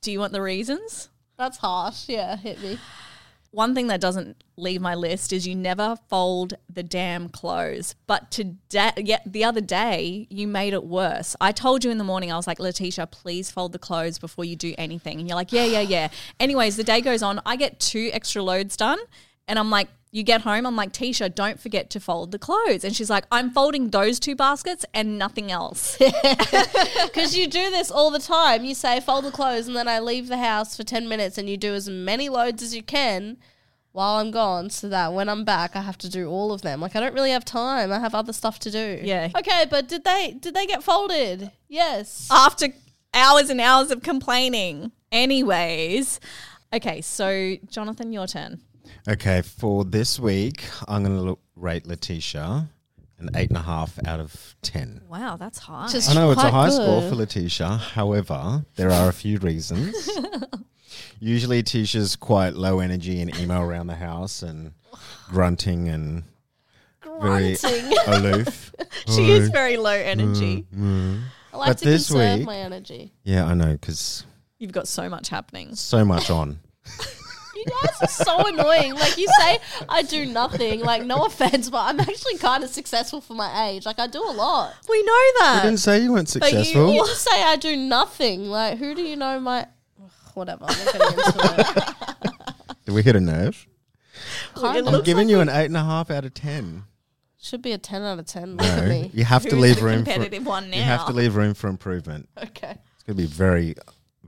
do 0.00 0.12
you 0.12 0.18
want 0.18 0.32
the 0.32 0.42
reasons? 0.42 1.08
That's 1.38 1.58
harsh. 1.58 2.08
Yeah, 2.08 2.36
hit 2.36 2.60
me. 2.62 2.78
One 3.50 3.74
thing 3.74 3.88
that 3.88 4.00
doesn't 4.00 4.42
leave 4.56 4.80
my 4.80 4.94
list 4.94 5.30
is 5.32 5.46
you 5.46 5.54
never 5.54 5.96
fold 6.08 6.54
the 6.72 6.82
damn 6.82 7.28
clothes. 7.28 7.94
But 8.06 8.30
today, 8.30 8.92
yeah, 8.96 9.18
the 9.26 9.44
other 9.44 9.60
day, 9.60 10.26
you 10.30 10.48
made 10.48 10.72
it 10.72 10.84
worse. 10.84 11.36
I 11.38 11.52
told 11.52 11.84
you 11.84 11.90
in 11.90 11.98
the 11.98 12.04
morning, 12.04 12.32
I 12.32 12.36
was 12.36 12.46
like, 12.46 12.58
Letitia, 12.58 13.08
please 13.08 13.50
fold 13.50 13.72
the 13.72 13.78
clothes 13.78 14.18
before 14.18 14.46
you 14.46 14.56
do 14.56 14.74
anything. 14.78 15.18
And 15.20 15.28
you're 15.28 15.36
like, 15.36 15.52
yeah, 15.52 15.66
yeah, 15.66 15.80
yeah. 15.80 16.08
Anyways, 16.40 16.76
the 16.76 16.84
day 16.84 17.02
goes 17.02 17.22
on. 17.22 17.42
I 17.44 17.56
get 17.56 17.78
two 17.78 18.08
extra 18.14 18.42
loads 18.42 18.74
done. 18.76 18.98
And 19.48 19.58
I'm 19.58 19.70
like, 19.70 19.88
you 20.14 20.22
get 20.22 20.42
home, 20.42 20.66
I'm 20.66 20.76
like, 20.76 20.92
Tisha, 20.92 21.34
don't 21.34 21.58
forget 21.58 21.88
to 21.90 22.00
fold 22.00 22.32
the 22.32 22.38
clothes. 22.38 22.84
And 22.84 22.94
she's 22.94 23.08
like, 23.08 23.24
I'm 23.32 23.50
folding 23.50 23.88
those 23.88 24.20
two 24.20 24.36
baskets 24.36 24.84
and 24.92 25.18
nothing 25.18 25.50
else. 25.50 25.98
Because 27.02 27.36
you 27.36 27.46
do 27.46 27.70
this 27.70 27.90
all 27.90 28.10
the 28.10 28.18
time. 28.18 28.64
You 28.64 28.74
say, 28.74 29.00
fold 29.00 29.24
the 29.24 29.30
clothes, 29.30 29.66
and 29.66 29.76
then 29.76 29.88
I 29.88 30.00
leave 30.00 30.28
the 30.28 30.38
house 30.38 30.76
for 30.76 30.82
10 30.82 31.08
minutes, 31.08 31.38
and 31.38 31.48
you 31.48 31.56
do 31.56 31.74
as 31.74 31.88
many 31.88 32.28
loads 32.28 32.62
as 32.62 32.74
you 32.74 32.82
can 32.82 33.38
while 33.92 34.16
I'm 34.16 34.30
gone 34.30 34.70
so 34.70 34.88
that 34.88 35.12
when 35.12 35.28
I'm 35.28 35.44
back, 35.44 35.76
I 35.76 35.82
have 35.82 35.98
to 35.98 36.08
do 36.08 36.28
all 36.28 36.52
of 36.52 36.62
them. 36.62 36.80
Like, 36.80 36.96
I 36.96 37.00
don't 37.00 37.14
really 37.14 37.30
have 37.30 37.44
time. 37.44 37.92
I 37.92 37.98
have 37.98 38.14
other 38.14 38.32
stuff 38.32 38.58
to 38.60 38.70
do. 38.70 39.00
Yeah. 39.02 39.30
Okay, 39.36 39.66
but 39.68 39.88
did 39.88 40.04
they 40.04 40.36
did 40.38 40.54
they 40.54 40.66
get 40.66 40.82
folded? 40.82 41.50
Yes. 41.68 42.28
After 42.30 42.68
hours 43.14 43.50
and 43.50 43.60
hours 43.60 43.90
of 43.90 44.02
complaining. 44.02 44.92
Anyways, 45.10 46.20
okay, 46.72 47.02
so 47.02 47.56
Jonathan, 47.68 48.12
your 48.12 48.26
turn. 48.26 48.60
Okay, 49.08 49.42
for 49.42 49.84
this 49.84 50.18
week, 50.20 50.64
I'm 50.88 51.04
going 51.04 51.18
to 51.34 51.38
rate 51.56 51.86
Letitia 51.86 52.68
an 53.18 53.30
eight 53.36 53.48
and 53.50 53.56
a 53.56 53.62
half 53.62 53.98
out 54.04 54.18
of 54.20 54.56
ten. 54.62 55.00
Wow, 55.08 55.36
that's 55.36 55.58
high. 55.60 55.86
Just 55.88 56.10
I 56.10 56.14
know 56.14 56.32
it's 56.32 56.40
a 56.42 56.50
quite 56.50 56.52
high 56.52 56.70
score 56.70 57.02
for 57.08 57.14
Letitia. 57.14 57.68
However, 57.76 58.64
there 58.76 58.90
are 58.90 59.08
a 59.08 59.12
few 59.12 59.38
reasons. 59.38 60.10
Usually, 61.20 61.62
Tisha's 61.62 62.16
quite 62.16 62.54
low 62.54 62.80
energy 62.80 63.20
and 63.20 63.34
emo 63.38 63.60
around 63.62 63.86
the 63.86 63.94
house 63.94 64.42
and 64.42 64.72
grunting 65.28 65.88
and 65.88 66.24
very 67.20 67.56
aloof. 68.08 68.74
she 69.06 69.30
is 69.30 69.48
very 69.50 69.76
low 69.76 69.92
energy. 69.92 70.66
Mm, 70.74 70.80
mm. 70.80 71.22
I 71.52 71.56
like 71.58 71.68
But 71.68 71.78
to 71.78 71.84
this 71.84 72.08
conserve 72.08 72.38
week- 72.38 72.46
my 72.46 72.56
energy. 72.56 73.12
Yeah, 73.22 73.44
I 73.46 73.54
know 73.54 73.72
because 73.72 74.24
You've 74.58 74.72
got 74.72 74.88
so 74.88 75.08
much 75.08 75.28
happening. 75.28 75.76
so 75.76 76.04
much 76.04 76.28
on. 76.30 76.58
You 77.64 77.72
guys 77.82 77.96
are 78.02 78.08
so 78.24 78.46
annoying. 78.46 78.94
Like 78.94 79.16
you 79.18 79.28
say, 79.40 79.58
I 79.88 80.02
do 80.02 80.26
nothing. 80.26 80.80
Like 80.80 81.04
no 81.04 81.24
offense, 81.26 81.70
but 81.70 81.78
I'm 81.78 82.00
actually 82.00 82.38
kind 82.38 82.64
of 82.64 82.70
successful 82.70 83.20
for 83.20 83.34
my 83.34 83.68
age. 83.68 83.86
Like 83.86 83.98
I 83.98 84.06
do 84.06 84.22
a 84.22 84.32
lot. 84.32 84.74
We 84.88 85.02
know 85.02 85.12
I 85.12 85.32
that. 85.40 85.62
didn't 85.64 85.78
say 85.80 86.00
you 86.02 86.12
weren't 86.12 86.32
But 86.38 86.52
you- 86.52 86.58
successful. 86.58 86.92
You 86.92 87.06
just 87.06 87.22
say 87.22 87.42
I 87.42 87.56
do 87.56 87.76
nothing. 87.76 88.46
Like 88.48 88.78
who 88.78 88.94
do 88.94 89.02
you 89.02 89.16
know 89.16 89.38
my? 89.40 89.66
Ugh, 90.02 90.10
Whatever. 90.34 90.64
I'm 90.68 90.84
not 90.84 90.92
getting 90.92 91.18
into 91.18 91.60
it. 91.60 92.76
Did 92.86 92.94
we 92.94 93.02
hit 93.02 93.14
a 93.16 93.20
nerve? 93.20 93.66
Kind 94.54 94.88
I'm 94.88 95.02
giving 95.02 95.28
you 95.28 95.40
an 95.40 95.48
eight 95.48 95.66
and 95.66 95.76
a 95.76 95.84
half 95.84 96.10
out 96.10 96.24
of 96.24 96.34
ten. 96.34 96.84
Should 97.40 97.62
be 97.62 97.72
a 97.72 97.78
ten 97.78 98.02
out 98.02 98.18
of 98.18 98.26
ten. 98.26 98.56
Look 98.56 98.66
at 98.66 98.82
No, 98.84 98.88
me. 98.88 99.10
you 99.14 99.24
have 99.24 99.42
to 99.44 99.50
Who's 99.50 99.60
leave 99.60 99.76
the 99.76 99.84
room 99.84 100.04
for 100.04 100.12
competitive 100.12 100.46
one 100.46 100.70
now? 100.70 100.76
you 100.76 100.82
have 100.82 101.06
to 101.06 101.12
leave 101.12 101.34
room 101.36 101.54
for 101.54 101.68
improvement. 101.68 102.28
Okay. 102.40 102.76
It's 102.94 103.02
gonna 103.04 103.16
be 103.16 103.26
very, 103.26 103.74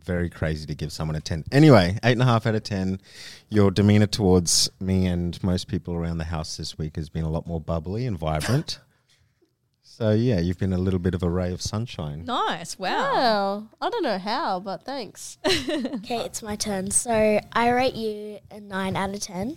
very 0.04 0.30
crazy 0.30 0.66
to 0.66 0.74
give 0.74 0.92
someone 0.92 1.16
a 1.16 1.20
ten. 1.20 1.44
Anyway, 1.50 1.98
eight 2.04 2.12
and 2.12 2.22
a 2.22 2.26
half 2.26 2.46
out 2.46 2.54
of 2.54 2.62
ten. 2.62 3.00
Your 3.48 3.70
demeanor 3.70 4.06
towards 4.06 4.70
me 4.80 5.06
and 5.06 5.42
most 5.42 5.68
people 5.68 5.94
around 5.94 6.18
the 6.18 6.24
house 6.24 6.56
this 6.56 6.78
week 6.78 6.96
has 6.96 7.08
been 7.08 7.24
a 7.24 7.30
lot 7.30 7.46
more 7.46 7.60
bubbly 7.60 8.06
and 8.06 8.18
vibrant. 8.18 8.78
so 9.82 10.10
yeah, 10.10 10.40
you've 10.40 10.58
been 10.58 10.72
a 10.72 10.78
little 10.78 10.98
bit 10.98 11.14
of 11.14 11.22
a 11.22 11.30
ray 11.30 11.52
of 11.52 11.62
sunshine. 11.62 12.24
Nice. 12.24 12.78
Wow. 12.78 13.12
Well, 13.14 13.68
I 13.80 13.90
don't 13.90 14.02
know 14.02 14.18
how, 14.18 14.60
but 14.60 14.84
thanks. 14.84 15.38
Okay, 15.46 16.18
it's 16.20 16.42
my 16.42 16.56
turn. 16.56 16.90
So 16.90 17.40
I 17.52 17.70
rate 17.70 17.94
you 17.94 18.38
a 18.50 18.60
9 18.60 18.96
out 18.96 19.10
of 19.14 19.20
10. 19.20 19.56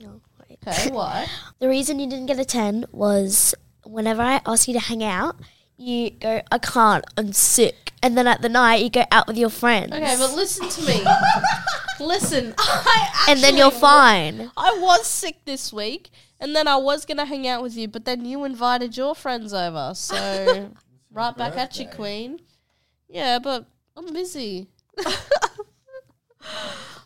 No, 0.00 0.20
wait. 0.48 0.58
Okay. 0.66 0.90
Why? 0.90 1.26
The 1.58 1.68
reason 1.68 1.98
you 1.98 2.08
didn't 2.08 2.26
get 2.26 2.38
a 2.38 2.44
10 2.44 2.86
was 2.92 3.54
whenever 3.84 4.22
I 4.22 4.40
ask 4.44 4.68
you 4.68 4.74
to 4.74 4.80
hang 4.80 5.02
out, 5.02 5.36
you 5.78 6.10
go, 6.10 6.42
I 6.50 6.58
can't, 6.58 7.04
I'm 7.16 7.32
sick. 7.32 7.85
And 8.02 8.16
then 8.16 8.26
at 8.26 8.42
the 8.42 8.48
night, 8.48 8.82
you 8.82 8.90
go 8.90 9.04
out 9.10 9.26
with 9.26 9.36
your 9.38 9.48
friends. 9.50 9.92
Okay, 9.92 10.16
but 10.18 10.32
listen 10.34 10.68
to 10.68 10.82
me. 10.86 11.02
listen, 12.00 12.54
I 12.58 13.26
and 13.30 13.40
then 13.40 13.56
you're 13.56 13.66
actually- 13.66 13.80
fine. 13.80 14.50
I 14.56 14.78
was 14.78 15.06
sick 15.06 15.44
this 15.44 15.72
week, 15.72 16.10
and 16.38 16.54
then 16.54 16.68
I 16.68 16.76
was 16.76 17.04
gonna 17.04 17.24
hang 17.24 17.46
out 17.48 17.62
with 17.62 17.76
you, 17.76 17.88
but 17.88 18.04
then 18.04 18.24
you 18.24 18.44
invited 18.44 18.96
your 18.96 19.14
friends 19.14 19.52
over, 19.54 19.92
so 19.94 20.70
right 21.10 21.36
back 21.36 21.56
at 21.56 21.78
you, 21.78 21.86
Queen. 21.88 22.40
Yeah, 23.08 23.38
but 23.38 23.66
I'm 23.96 24.12
busy. 24.12 24.68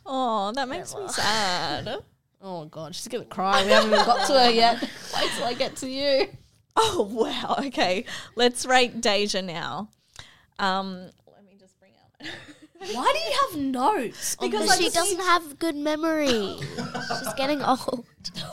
Oh, 0.05 0.53
that 0.55 0.69
makes 0.69 0.95
me 0.95 1.07
sad. 1.09 1.99
Oh 2.43 2.65
god, 2.65 2.95
she's 2.95 3.09
gonna 3.09 3.25
cry. 3.25 3.65
We 3.65 3.71
haven't 3.71 3.93
even 3.93 4.05
got 4.05 4.27
to 4.27 4.33
her 4.33 4.51
yet. 4.51 4.81
Wait 4.83 5.31
till 5.37 5.45
I 5.45 5.55
get 5.55 5.77
to 5.77 5.89
you. 5.89 6.29
Oh 6.77 7.09
wow. 7.13 7.57
Okay, 7.67 8.05
let's 8.35 8.65
rate 8.67 9.01
Deja 9.01 9.41
now. 9.43 9.89
Um, 10.61 11.11
let 11.27 11.45
me 11.45 11.57
just 11.59 11.79
bring 11.81 11.93
out. 12.05 12.29
Why 12.95 13.13
do 13.13 13.19
you 13.19 13.39
have 13.49 13.61
notes? 13.61 14.37
Because 14.41 14.69
this? 14.69 14.79
she 14.79 14.91
doesn't 14.91 15.21
have 15.21 15.59
good 15.59 15.75
memory. 15.77 16.57
She's 16.59 17.35
getting 17.37 17.63
old. 17.65 18.07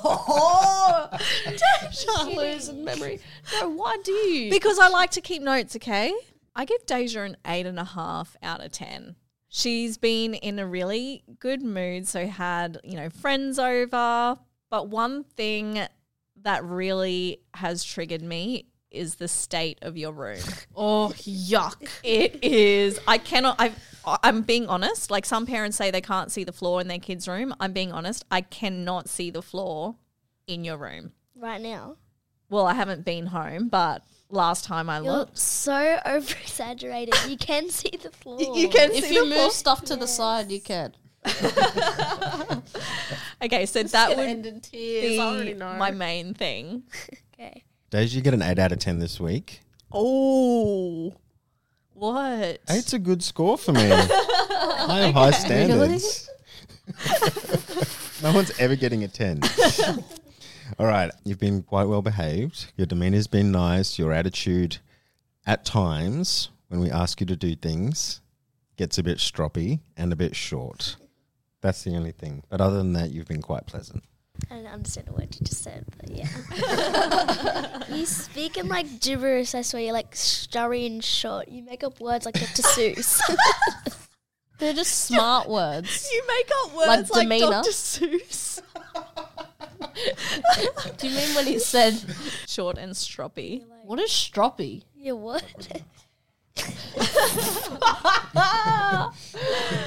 Oh, 0.04 1.10
Deja 1.46 2.24
losing 2.36 2.84
memory. 2.84 3.20
No, 3.60 3.70
why 3.70 3.98
do 4.04 4.12
you? 4.12 4.50
because 4.50 4.80
I 4.80 4.88
like 4.88 5.12
to 5.12 5.22
keep 5.22 5.42
notes. 5.42 5.76
Okay, 5.76 6.14
I 6.56 6.66
give 6.66 6.86
Deja 6.86 7.24
an 7.24 7.38
eight 7.46 7.66
and 7.66 7.80
a 7.80 7.84
half 7.84 8.36
out 8.42 8.64
of 8.64 8.72
ten. 8.72 9.16
She's 9.50 9.98
been 9.98 10.34
in 10.34 10.60
a 10.60 10.68
really 10.68 11.24
good 11.40 11.62
mood, 11.62 12.08
so 12.08 12.26
had 12.28 12.80
you 12.84 12.96
know 12.96 13.10
friends 13.10 13.60
over. 13.60 14.38
But 14.70 14.90
one 14.90 15.24
thing 15.24 15.80
that 16.42 16.64
really 16.64 17.40
has 17.54 17.84
triggered 17.84 18.22
me 18.22 18.68
is 18.98 19.16
the 19.16 19.28
state 19.28 19.78
of 19.82 19.96
your 19.98 20.12
room. 20.12 20.40
oh, 20.76 21.14
yuck. 21.18 21.88
It 22.04 22.40
is. 22.44 23.00
I 23.08 23.18
cannot. 23.18 23.56
I. 23.60 23.72
I'm 24.24 24.42
being 24.42 24.68
honest. 24.68 25.12
Like 25.12 25.26
some 25.26 25.46
parents 25.46 25.76
say 25.78 25.92
they 25.92 26.02
can't 26.02 26.32
see 26.32 26.44
the 26.44 26.52
floor 26.54 26.80
in 26.82 26.88
their 26.88 27.00
kids' 27.00 27.28
room. 27.28 27.54
I'm 27.60 27.74
being 27.74 27.92
honest. 27.92 28.24
I 28.32 28.42
cannot 28.42 29.10
see 29.10 29.30
the 29.32 29.42
floor 29.42 29.96
in 30.48 30.64
your 30.64 30.78
room. 30.78 31.12
Right 31.36 31.62
now. 31.62 31.98
Well, 32.50 32.66
I 32.66 32.74
haven't 32.74 33.04
been 33.04 33.26
home, 33.28 33.68
but 33.68 34.04
last 34.30 34.64
time 34.64 34.90
I 34.90 35.00
You're 35.02 35.12
looked, 35.12 35.38
so 35.38 36.00
over 36.06 36.34
exaggerated. 36.42 37.14
You 37.28 37.36
can 37.38 37.70
see 37.82 37.92
the 38.02 38.10
floor. 38.12 38.40
you 38.40 38.70
can 38.70 38.92
If 38.92 39.04
see 39.06 39.14
you 39.16 39.26
move 39.26 39.34
floor. 39.38 39.52
stuff 39.52 39.84
to 39.86 39.98
the 39.98 40.08
side, 40.08 40.50
you 40.52 40.62
can. 40.62 40.94
Okay, 43.44 43.66
so 43.68 43.84
that 43.84 44.10
would 44.10 44.20
end 44.20 44.46
in 44.46 44.62
tears. 44.62 45.20
I 45.20 45.44
be 45.44 45.54
know. 45.54 45.74
my 45.74 45.92
main 45.92 46.34
thing. 46.34 46.84
Okay. 47.40 47.64
Daisy, 47.90 48.18
you 48.18 48.22
get 48.22 48.34
an 48.34 48.42
8 48.42 48.60
out 48.60 48.72
of 48.74 48.80
10 48.80 49.00
this 49.00 49.18
week. 49.20 49.62
Oh, 49.92 51.14
what? 51.94 52.60
Eight's 52.70 52.92
a 52.92 53.00
good 53.00 53.24
score 53.24 53.58
for 53.58 53.72
me. 53.72 53.90
I 53.92 55.04
have 55.06 55.14
high 55.14 55.32
standards. 55.32 56.30
no 58.22 58.34
one's 58.34 58.52
ever 58.60 58.76
getting 58.76 59.06
a 59.06 59.08
10. 59.08 59.40
All 60.80 60.86
right. 60.86 61.12
You've 61.24 61.40
been 61.40 61.64
quite 61.64 61.86
well 61.86 62.02
behaved. 62.02 62.74
Your 62.76 62.88
demeanor's 62.88 63.28
been 63.28 63.54
nice. 63.54 63.98
Your 63.98 64.12
attitude 64.12 64.80
at 65.46 65.64
times, 65.64 66.50
when 66.68 66.82
we 66.82 66.92
ask 66.92 67.22
you 67.22 67.28
to 67.28 67.38
do 67.38 67.56
things, 67.56 68.20
gets 68.76 68.98
a 68.98 69.04
bit 69.04 69.20
stroppy 69.20 69.80
and 69.96 70.12
a 70.12 70.18
bit 70.18 70.36
short. 70.36 70.98
That's 71.62 71.84
the 71.84 71.96
only 71.96 72.12
thing. 72.12 72.44
But 72.50 72.60
other 72.60 72.78
than 72.78 72.92
that, 72.94 73.12
you've 73.12 73.28
been 73.28 73.42
quite 73.42 73.66
pleasant. 73.66 74.04
I 74.50 74.56
didn't 74.56 74.72
understand 74.72 75.08
a 75.10 75.12
word 75.14 75.36
you 75.38 75.46
just 75.46 75.64
said, 75.64 75.86
but 75.98 76.10
yeah. 76.10 77.84
you 77.96 78.06
speak 78.06 78.58
in 78.58 78.68
like 78.68 79.00
gibberish, 79.02 79.54
I 79.56 79.62
swear. 79.62 79.82
You're 79.84 79.94
like 79.94 80.12
stuttery 80.14 80.86
and 80.88 81.04
short. 81.04 81.50
You 81.50 81.64
make 81.64 81.84
up 81.84 82.00
words 82.00 82.26
like 82.26 82.36
Dr. 82.36 82.62
Seuss. 82.62 83.20
They're 84.60 84.74
just 84.74 85.06
smart 85.06 85.48
words. 85.50 86.10
You 86.12 86.24
make 86.28 86.50
up 86.64 86.76
words 86.76 87.12
Like 87.12 87.28
like? 87.30 87.42
Dr. 87.42 87.70
Seuss. 87.72 88.62
Do 90.98 91.08
you 91.08 91.16
mean 91.16 91.36
when 91.36 91.46
he 91.46 91.60
said, 91.60 91.94
Short 92.48 92.78
and 92.78 92.94
stroppy. 92.94 93.64
what 93.84 94.00
is 94.00 94.10
stroppy? 94.10 94.84
yeah, 94.96 95.12
what? 95.12 95.44
I 98.36 99.12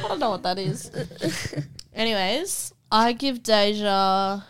don't 0.08 0.20
know 0.20 0.30
what 0.30 0.42
that 0.44 0.58
is. 0.58 0.90
Anyways, 1.94 2.72
I 2.90 3.12
give 3.12 3.42
Deja 3.42 4.42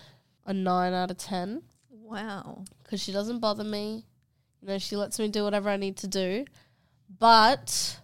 a 0.46 0.52
9 0.52 0.92
out 0.92 1.10
of 1.10 1.18
10 1.18 1.62
Wow. 1.90 2.64
because 2.82 3.02
she 3.02 3.12
doesn't 3.12 3.38
bother 3.40 3.64
me. 3.64 4.04
You 4.62 4.68
know, 4.68 4.78
she 4.78 4.96
lets 4.96 5.18
me 5.18 5.28
do 5.28 5.44
whatever 5.44 5.68
I 5.70 5.76
need 5.76 5.96
to 5.98 6.08
do. 6.08 6.44
But 7.18 7.98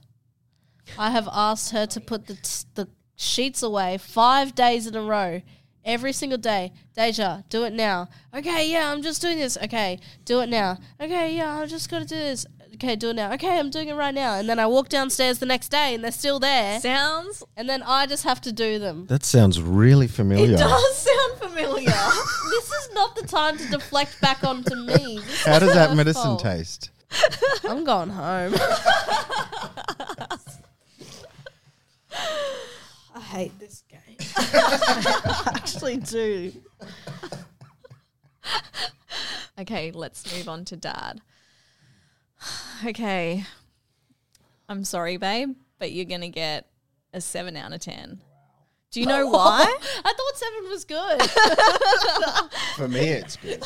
I 0.98 1.10
have 1.10 1.28
asked 1.32 1.70
her 1.72 1.86
to 1.86 2.00
put 2.00 2.26
the, 2.26 2.34
t- 2.34 2.66
the 2.74 2.88
sheets 3.16 3.62
away 3.62 3.98
five 3.98 4.54
days 4.54 4.86
in 4.86 4.94
a 4.94 5.02
row. 5.02 5.42
Every 5.84 6.12
single 6.12 6.38
day. 6.38 6.72
Deja, 6.96 7.42
do 7.48 7.62
it 7.62 7.72
now. 7.72 8.08
Okay, 8.34 8.68
yeah, 8.68 8.90
I'm 8.90 9.02
just 9.02 9.22
doing 9.22 9.38
this. 9.38 9.56
Okay, 9.56 10.00
do 10.24 10.40
it 10.40 10.48
now. 10.48 10.78
Okay, 11.00 11.36
yeah, 11.36 11.58
I 11.60 11.66
just 11.66 11.88
got 11.88 12.00
to 12.00 12.04
do 12.04 12.16
this. 12.16 12.44
Okay, 12.76 12.94
do 12.94 13.08
it 13.08 13.16
now. 13.16 13.32
Okay, 13.32 13.58
I'm 13.58 13.70
doing 13.70 13.88
it 13.88 13.94
right 13.94 14.12
now. 14.12 14.34
And 14.34 14.46
then 14.50 14.58
I 14.58 14.66
walk 14.66 14.90
downstairs 14.90 15.38
the 15.38 15.46
next 15.46 15.70
day 15.70 15.94
and 15.94 16.04
they're 16.04 16.12
still 16.12 16.38
there. 16.38 16.78
Sounds. 16.78 17.42
And 17.56 17.70
then 17.70 17.82
I 17.82 18.04
just 18.06 18.24
have 18.24 18.38
to 18.42 18.52
do 18.52 18.78
them. 18.78 19.06
That 19.06 19.24
sounds 19.24 19.62
really 19.62 20.06
familiar. 20.06 20.56
It 20.56 20.58
does 20.58 20.98
sound 20.98 21.38
familiar. 21.38 21.86
this 22.50 22.70
is 22.70 22.90
not 22.92 23.16
the 23.16 23.26
time 23.26 23.56
to 23.56 23.66
deflect 23.70 24.20
back 24.20 24.44
onto 24.44 24.74
me. 24.74 25.20
This 25.20 25.44
How 25.44 25.54
is 25.54 25.60
does 25.60 25.74
that 25.74 25.96
medicine 25.96 26.22
fault. 26.22 26.42
taste? 26.42 26.90
I'm 27.64 27.82
going 27.84 28.10
home. 28.10 28.54
I 33.14 33.20
hate 33.20 33.58
this 33.58 33.84
game. 33.88 34.00
I 34.36 35.52
actually 35.54 35.96
do. 35.96 36.52
Okay, 39.58 39.90
let's 39.92 40.30
move 40.36 40.46
on 40.50 40.66
to 40.66 40.76
dad. 40.76 41.22
Okay. 42.84 43.44
I'm 44.68 44.84
sorry, 44.84 45.16
babe, 45.16 45.54
but 45.78 45.92
you're 45.92 46.04
going 46.04 46.20
to 46.20 46.28
get 46.28 46.66
a 47.14 47.20
7 47.20 47.56
out 47.56 47.72
of 47.72 47.80
10. 47.80 48.20
Do 48.90 49.00
you 49.00 49.06
know 49.06 49.26
why? 49.30 49.62
I 50.04 50.12
thought 50.12 50.36
seven 50.36 50.68
was 50.70 50.84
good. 50.84 51.22
For 52.76 52.88
me, 52.88 53.00
it's 53.00 53.36
good. 53.36 53.62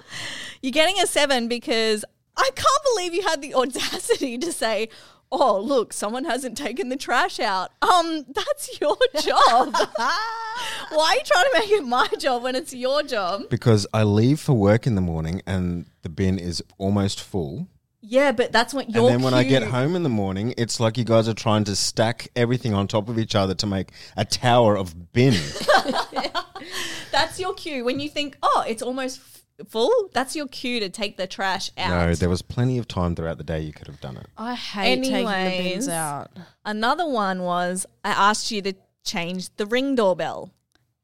You're 0.62 0.72
getting 0.72 1.00
a 1.00 1.06
7 1.06 1.48
because 1.48 2.04
I 2.36 2.50
can't 2.54 2.82
believe 2.94 3.14
you 3.14 3.22
had 3.22 3.42
the 3.42 3.54
audacity 3.54 4.38
to 4.38 4.52
say, 4.52 4.88
"Oh, 5.32 5.58
look, 5.60 5.92
someone 5.92 6.24
hasn't 6.24 6.56
taken 6.56 6.88
the 6.88 6.96
trash 6.96 7.40
out." 7.40 7.70
Um, 7.82 8.24
that's 8.28 8.80
your 8.80 8.96
job. 9.20 9.74
why 9.96 11.10
are 11.10 11.14
you 11.14 11.22
trying 11.24 11.44
to 11.44 11.50
make 11.58 11.70
it 11.70 11.84
my 11.84 12.08
job 12.18 12.42
when 12.44 12.54
it's 12.54 12.72
your 12.72 13.02
job? 13.02 13.48
Because 13.50 13.86
I 13.92 14.04
leave 14.04 14.38
for 14.40 14.52
work 14.52 14.86
in 14.86 14.94
the 14.94 15.00
morning 15.00 15.42
and 15.46 15.86
the 16.02 16.08
bin 16.08 16.38
is 16.38 16.62
almost 16.78 17.20
full. 17.20 17.68
Yeah, 18.10 18.32
but 18.32 18.52
that's 18.52 18.72
what 18.72 18.88
your 18.88 19.04
and 19.04 19.16
then 19.16 19.22
when 19.22 19.34
I 19.34 19.44
get 19.44 19.62
home 19.62 19.94
in 19.94 20.02
the 20.02 20.08
morning, 20.08 20.54
it's 20.56 20.80
like 20.80 20.96
you 20.96 21.04
guys 21.04 21.28
are 21.28 21.34
trying 21.34 21.64
to 21.64 21.76
stack 21.76 22.28
everything 22.34 22.72
on 22.72 22.88
top 22.88 23.10
of 23.10 23.18
each 23.18 23.34
other 23.34 23.54
to 23.56 23.66
make 23.66 23.90
a 24.16 24.24
tower 24.24 24.78
of 24.78 25.12
bin. 25.12 25.34
That's 27.12 27.38
your 27.38 27.52
cue. 27.52 27.84
When 27.84 28.00
you 28.00 28.08
think, 28.08 28.38
oh, 28.42 28.64
it's 28.66 28.82
almost 28.82 29.20
f- 29.20 29.68
full, 29.68 30.08
that's 30.12 30.34
your 30.34 30.46
cue 30.48 30.80
to 30.80 30.88
take 30.88 31.16
the 31.16 31.26
trash 31.26 31.70
out. 31.76 31.90
no, 31.90 32.14
there 32.14 32.28
was 32.28 32.42
plenty 32.42 32.78
of 32.78 32.88
time 32.88 33.14
throughout 33.14 33.38
the 33.38 33.44
day 33.44 33.60
you 33.60 33.72
could 33.72 33.88
have 33.88 34.00
done 34.00 34.16
it. 34.16 34.26
I 34.36 34.54
hate 34.54 35.02
taking 35.02 35.24
the 35.26 35.30
Anyways. 35.30 35.72
bins 35.74 35.88
out. 35.88 36.30
Another 36.64 37.08
one 37.08 37.42
was 37.42 37.86
I 38.04 38.10
asked 38.10 38.50
you 38.50 38.62
to 38.62 38.74
change 39.04 39.54
the 39.56 39.66
ring 39.66 39.94
doorbell. 39.94 40.50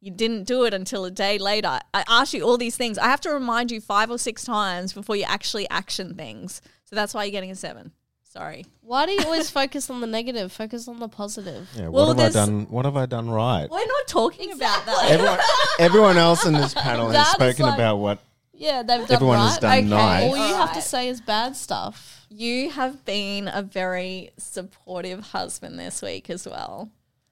You 0.01 0.11
didn't 0.11 0.45
do 0.45 0.64
it 0.64 0.75
until 0.75 1.07
a 1.07 1.11
day 1.11 1.38
later. 1.38 1.81
I 1.95 2.05
asked 2.07 2.35
you 2.35 2.43
all 2.43 2.59
these 2.59 2.77
things. 2.77 2.99
I 2.99 3.07
have 3.07 3.23
to 3.23 3.31
remind 3.31 3.71
you 3.71 3.81
five 3.81 4.11
or 4.11 4.19
six 4.19 4.45
times 4.45 4.93
before 4.93 5.17
you 5.17 5.25
actually 5.25 5.69
action 5.71 6.14
things. 6.14 6.61
So 6.95 7.01
that's 7.01 7.13
why 7.13 7.25
you're 7.25 7.33
getting 7.33 7.51
a 7.51 7.57
seven. 7.57 7.91
Sorry. 8.23 8.65
Why 8.83 9.05
do 9.07 9.11
you 9.13 9.21
always 9.25 9.51
focus 9.51 9.91
on 9.91 10.01
the 10.01 10.07
negative? 10.07 10.53
Focus 10.53 10.87
on 10.87 11.01
the 11.01 11.09
positive. 11.09 11.69
Yeah, 11.75 11.89
Well, 11.89 12.07
what 12.07 12.09
have 12.09 12.19
I 12.19 12.21
there's- 12.31 12.35
done? 12.35 12.67
What 12.71 12.85
have 12.85 12.97
I 12.97 13.07
done 13.07 13.29
right? 13.31 13.69
We're 13.69 13.79
not 13.85 14.07
talking 14.07 14.53
about 14.53 14.87
that. 14.87 15.11
Everyone, 15.11 15.39
everyone 15.81 16.17
else 16.19 16.47
in 16.47 16.53
this 16.55 16.73
panel 16.73 17.07
has 17.07 17.15
That's 17.15 17.31
spoken 17.33 17.67
like- 17.67 17.75
about 17.75 17.97
what 17.97 18.21
Yeah, 18.53 18.83
they've 18.85 19.01
done 19.07 19.13
everyone 19.13 19.39
right. 19.39 19.49
has 19.49 19.59
done 19.59 19.73
Okay. 19.79 19.83
nice. 19.89 20.23
All 20.23 20.37
you 20.37 20.43
have 20.55 20.69
to 20.69 20.75
Alright. 20.75 20.83
say 20.85 21.09
is 21.09 21.21
bad 21.21 21.57
stuff. 21.57 22.27
You 22.31 22.71
have 22.71 23.05
been 23.05 23.49
a 23.49 23.63
very 23.63 24.31
supportive 24.39 25.21
husband 25.29 25.79
this 25.81 26.01
week 26.01 26.31
as 26.31 26.47
well. 26.47 26.91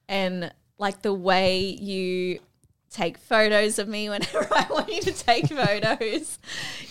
And 0.09 0.53
like 0.77 1.01
the 1.03 1.13
way 1.13 1.59
you 1.59 2.39
take 2.89 3.17
photos 3.17 3.79
of 3.79 3.87
me 3.87 4.09
whenever 4.09 4.47
I 4.53 4.67
want 4.69 4.93
you 4.93 5.01
to 5.01 5.11
take 5.13 5.47
photos. 5.47 6.39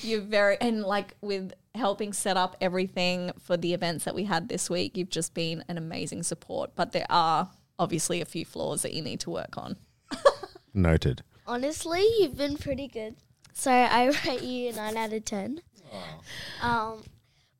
You're 0.02 0.20
very, 0.22 0.56
and 0.60 0.82
like 0.82 1.14
with 1.20 1.52
helping 1.74 2.12
set 2.12 2.36
up 2.36 2.56
everything 2.60 3.32
for 3.40 3.56
the 3.56 3.72
events 3.72 4.04
that 4.04 4.14
we 4.14 4.24
had 4.24 4.48
this 4.48 4.68
week, 4.68 4.96
you've 4.96 5.10
just 5.10 5.34
been 5.34 5.64
an 5.68 5.78
amazing 5.78 6.22
support. 6.22 6.72
But 6.76 6.92
there 6.92 7.06
are 7.08 7.50
obviously 7.78 8.20
a 8.20 8.26
few 8.26 8.44
flaws 8.44 8.82
that 8.82 8.92
you 8.92 9.02
need 9.02 9.20
to 9.20 9.30
work 9.30 9.56
on. 9.56 9.76
Noted. 10.74 11.22
Honestly, 11.46 12.04
you've 12.18 12.36
been 12.36 12.56
pretty 12.56 12.88
good. 12.88 13.16
So 13.54 13.70
I 13.70 14.06
rate 14.26 14.42
you 14.42 14.70
a 14.70 14.72
9 14.72 14.96
out 14.96 15.12
of 15.12 15.24
10. 15.24 15.60
Um, 16.62 17.02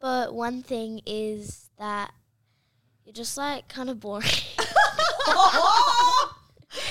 but 0.01 0.35
one 0.35 0.62
thing 0.62 1.01
is 1.07 1.70
that 1.79 2.12
you're 3.05 3.12
just 3.12 3.37
like 3.37 3.68
kind 3.68 3.90
of 3.90 4.01
boring. 4.01 4.27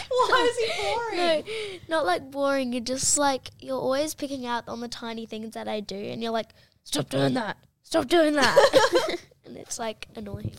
Why 0.09 0.49
is 0.49 0.57
he 0.57 0.81
boring? 0.81 1.17
no, 1.17 1.97
not 1.97 2.05
like 2.05 2.29
boring. 2.29 2.73
You're 2.73 2.83
just 2.83 3.17
like, 3.17 3.49
you're 3.59 3.79
always 3.79 4.13
picking 4.13 4.45
out 4.45 4.67
on 4.67 4.81
the 4.81 4.87
tiny 4.87 5.25
things 5.25 5.55
that 5.55 5.67
I 5.67 5.79
do. 5.79 5.95
And 5.95 6.21
you're 6.21 6.31
like, 6.31 6.49
stop 6.83 7.09
doing 7.09 7.33
that. 7.33 7.57
Stop 7.83 8.07
doing 8.07 8.33
that. 8.33 9.17
and 9.45 9.57
it's 9.57 9.79
like 9.79 10.07
annoying. 10.15 10.53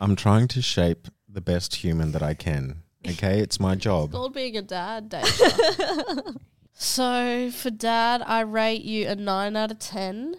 I'm 0.00 0.16
trying 0.16 0.48
to 0.48 0.62
shape 0.62 1.08
the 1.28 1.40
best 1.40 1.76
human 1.76 2.12
that 2.12 2.22
I 2.22 2.34
can 2.34 2.82
Okay, 3.06 3.40
it's 3.40 3.60
my 3.60 3.74
job. 3.74 4.06
It's 4.06 4.12
called 4.14 4.34
being 4.34 4.56
a 4.56 4.62
dad, 4.62 5.08
Deja. 5.08 6.22
so 6.72 7.50
for 7.50 7.70
dad, 7.70 8.22
I 8.26 8.40
rate 8.40 8.82
you 8.82 9.06
a 9.06 9.14
nine 9.14 9.56
out 9.56 9.70
of 9.70 9.78
ten 9.78 10.34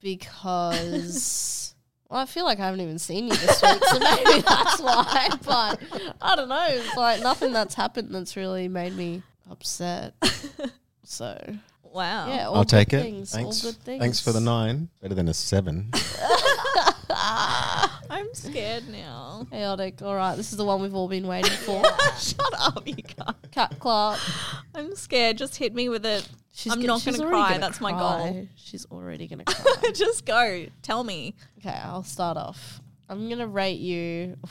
because 0.00 1.74
well, 2.10 2.20
I 2.20 2.26
feel 2.26 2.44
like 2.44 2.60
I 2.60 2.66
haven't 2.66 2.80
even 2.80 2.98
seen 2.98 3.28
you 3.28 3.34
this 3.34 3.62
week, 3.62 3.84
so 3.84 3.98
maybe 3.98 4.40
that's 4.42 4.80
why. 4.80 5.30
But 5.44 5.80
I 6.20 6.36
don't 6.36 6.48
know. 6.48 6.66
It's 6.68 6.96
like 6.96 7.22
nothing 7.22 7.52
that's 7.52 7.74
happened 7.74 8.14
that's 8.14 8.36
really 8.36 8.68
made 8.68 8.94
me 8.94 9.22
upset. 9.50 10.14
So 11.04 11.38
Wow. 11.92 12.28
yeah, 12.28 12.46
all 12.48 12.56
I'll 12.56 12.62
good 12.64 12.68
take 12.70 12.92
it. 12.92 13.02
things, 13.02 13.32
Thanks. 13.32 13.64
All 13.64 13.70
good 13.72 13.80
things. 13.82 14.00
Thanks 14.00 14.20
for 14.20 14.32
the 14.32 14.40
nine. 14.40 14.88
Better 15.00 15.14
than 15.14 15.28
a 15.28 15.34
seven. 15.34 15.90
I'm 17.10 18.32
scared 18.34 18.88
now. 18.88 19.46
Chaotic. 19.50 20.02
All 20.02 20.14
right, 20.14 20.36
this 20.36 20.52
is 20.52 20.58
the 20.58 20.64
one 20.64 20.80
we've 20.82 20.94
all 20.94 21.08
been 21.08 21.26
waiting 21.26 21.50
for. 21.52 21.82
Shut 22.18 22.52
up, 22.58 22.86
you 22.86 22.94
guys. 22.94 23.34
Kat 23.50 23.78
Clark. 23.78 24.18
I'm 24.74 24.94
scared. 24.94 25.38
Just 25.38 25.56
hit 25.56 25.74
me 25.74 25.88
with 25.88 26.04
it. 26.06 26.28
She's 26.54 26.72
I'm 26.72 26.80
go- 26.80 26.86
not 26.88 27.04
going 27.04 27.16
to 27.18 27.26
cry. 27.26 27.48
gonna 27.50 27.60
That's 27.60 27.80
my 27.80 27.92
cry. 27.92 27.98
goal. 28.32 28.48
She's 28.56 28.84
already 28.86 29.26
gonna 29.26 29.44
cry. 29.44 29.90
Just 29.94 30.24
go. 30.26 30.66
Tell 30.82 31.02
me. 31.04 31.34
Okay, 31.58 31.70
I'll 31.82 32.02
start 32.02 32.36
off. 32.36 32.80
I'm 33.08 33.28
gonna 33.28 33.46
rate 33.46 33.80
you. 33.80 34.36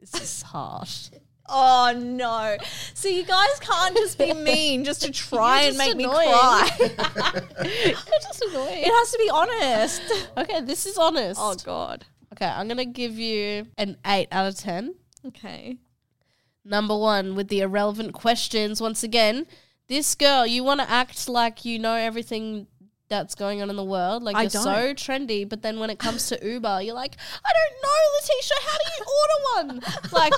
this 0.00 0.14
is 0.20 0.42
harsh. 0.42 1.10
Oh 1.46 1.92
no! 1.96 2.56
So 2.94 3.08
you 3.08 3.22
guys 3.24 3.58
can't 3.60 3.94
just 3.96 4.18
be 4.18 4.32
mean 4.32 4.84
just 4.84 5.02
to 5.02 5.12
try 5.12 5.62
You're 5.62 5.68
and 5.70 5.76
just 5.76 5.88
make 5.88 5.96
me 5.96 6.04
cry. 6.04 6.70
You're 6.78 8.22
just 8.22 8.44
annoying. 8.48 8.82
It 8.82 8.90
has 8.90 9.10
to 9.12 9.18
be 9.18 9.30
honest. 9.30 10.02
Okay, 10.38 10.60
this 10.62 10.86
is 10.86 10.96
honest. 10.96 11.38
Oh 11.42 11.54
god. 11.64 12.06
Okay, 12.32 12.46
I'm 12.46 12.66
gonna 12.66 12.84
give 12.84 13.18
you 13.18 13.66
an 13.76 13.96
eight 14.06 14.28
out 14.32 14.46
of 14.46 14.56
ten. 14.56 14.94
Okay. 15.26 15.78
Number 16.64 16.96
one, 16.96 17.34
with 17.34 17.48
the 17.48 17.60
irrelevant 17.60 18.14
questions. 18.14 18.80
Once 18.80 19.02
again, 19.02 19.46
this 19.88 20.14
girl, 20.14 20.46
you 20.46 20.64
want 20.64 20.80
to 20.80 20.90
act 20.90 21.28
like 21.28 21.66
you 21.66 21.78
know 21.78 21.94
everything 21.94 22.66
that's 23.08 23.34
going 23.34 23.62
on 23.62 23.70
in 23.70 23.76
the 23.76 23.84
world. 23.84 24.22
Like 24.22 24.36
I 24.36 24.42
you're 24.42 24.50
don't. 24.50 24.62
so 24.62 24.94
trendy, 24.94 25.48
but 25.48 25.62
then 25.62 25.78
when 25.78 25.90
it 25.90 25.98
comes 25.98 26.28
to 26.28 26.38
Uber, 26.42 26.82
you're 26.82 26.94
like, 26.94 27.16
I 27.44 27.50
don't 27.52 27.82
know, 27.82 28.00
Letitia. 28.16 28.56
How 28.66 28.78
do 28.78 28.84
you 28.96 29.04
order 29.20 29.82
one? 29.82 29.92
like, 30.12 30.32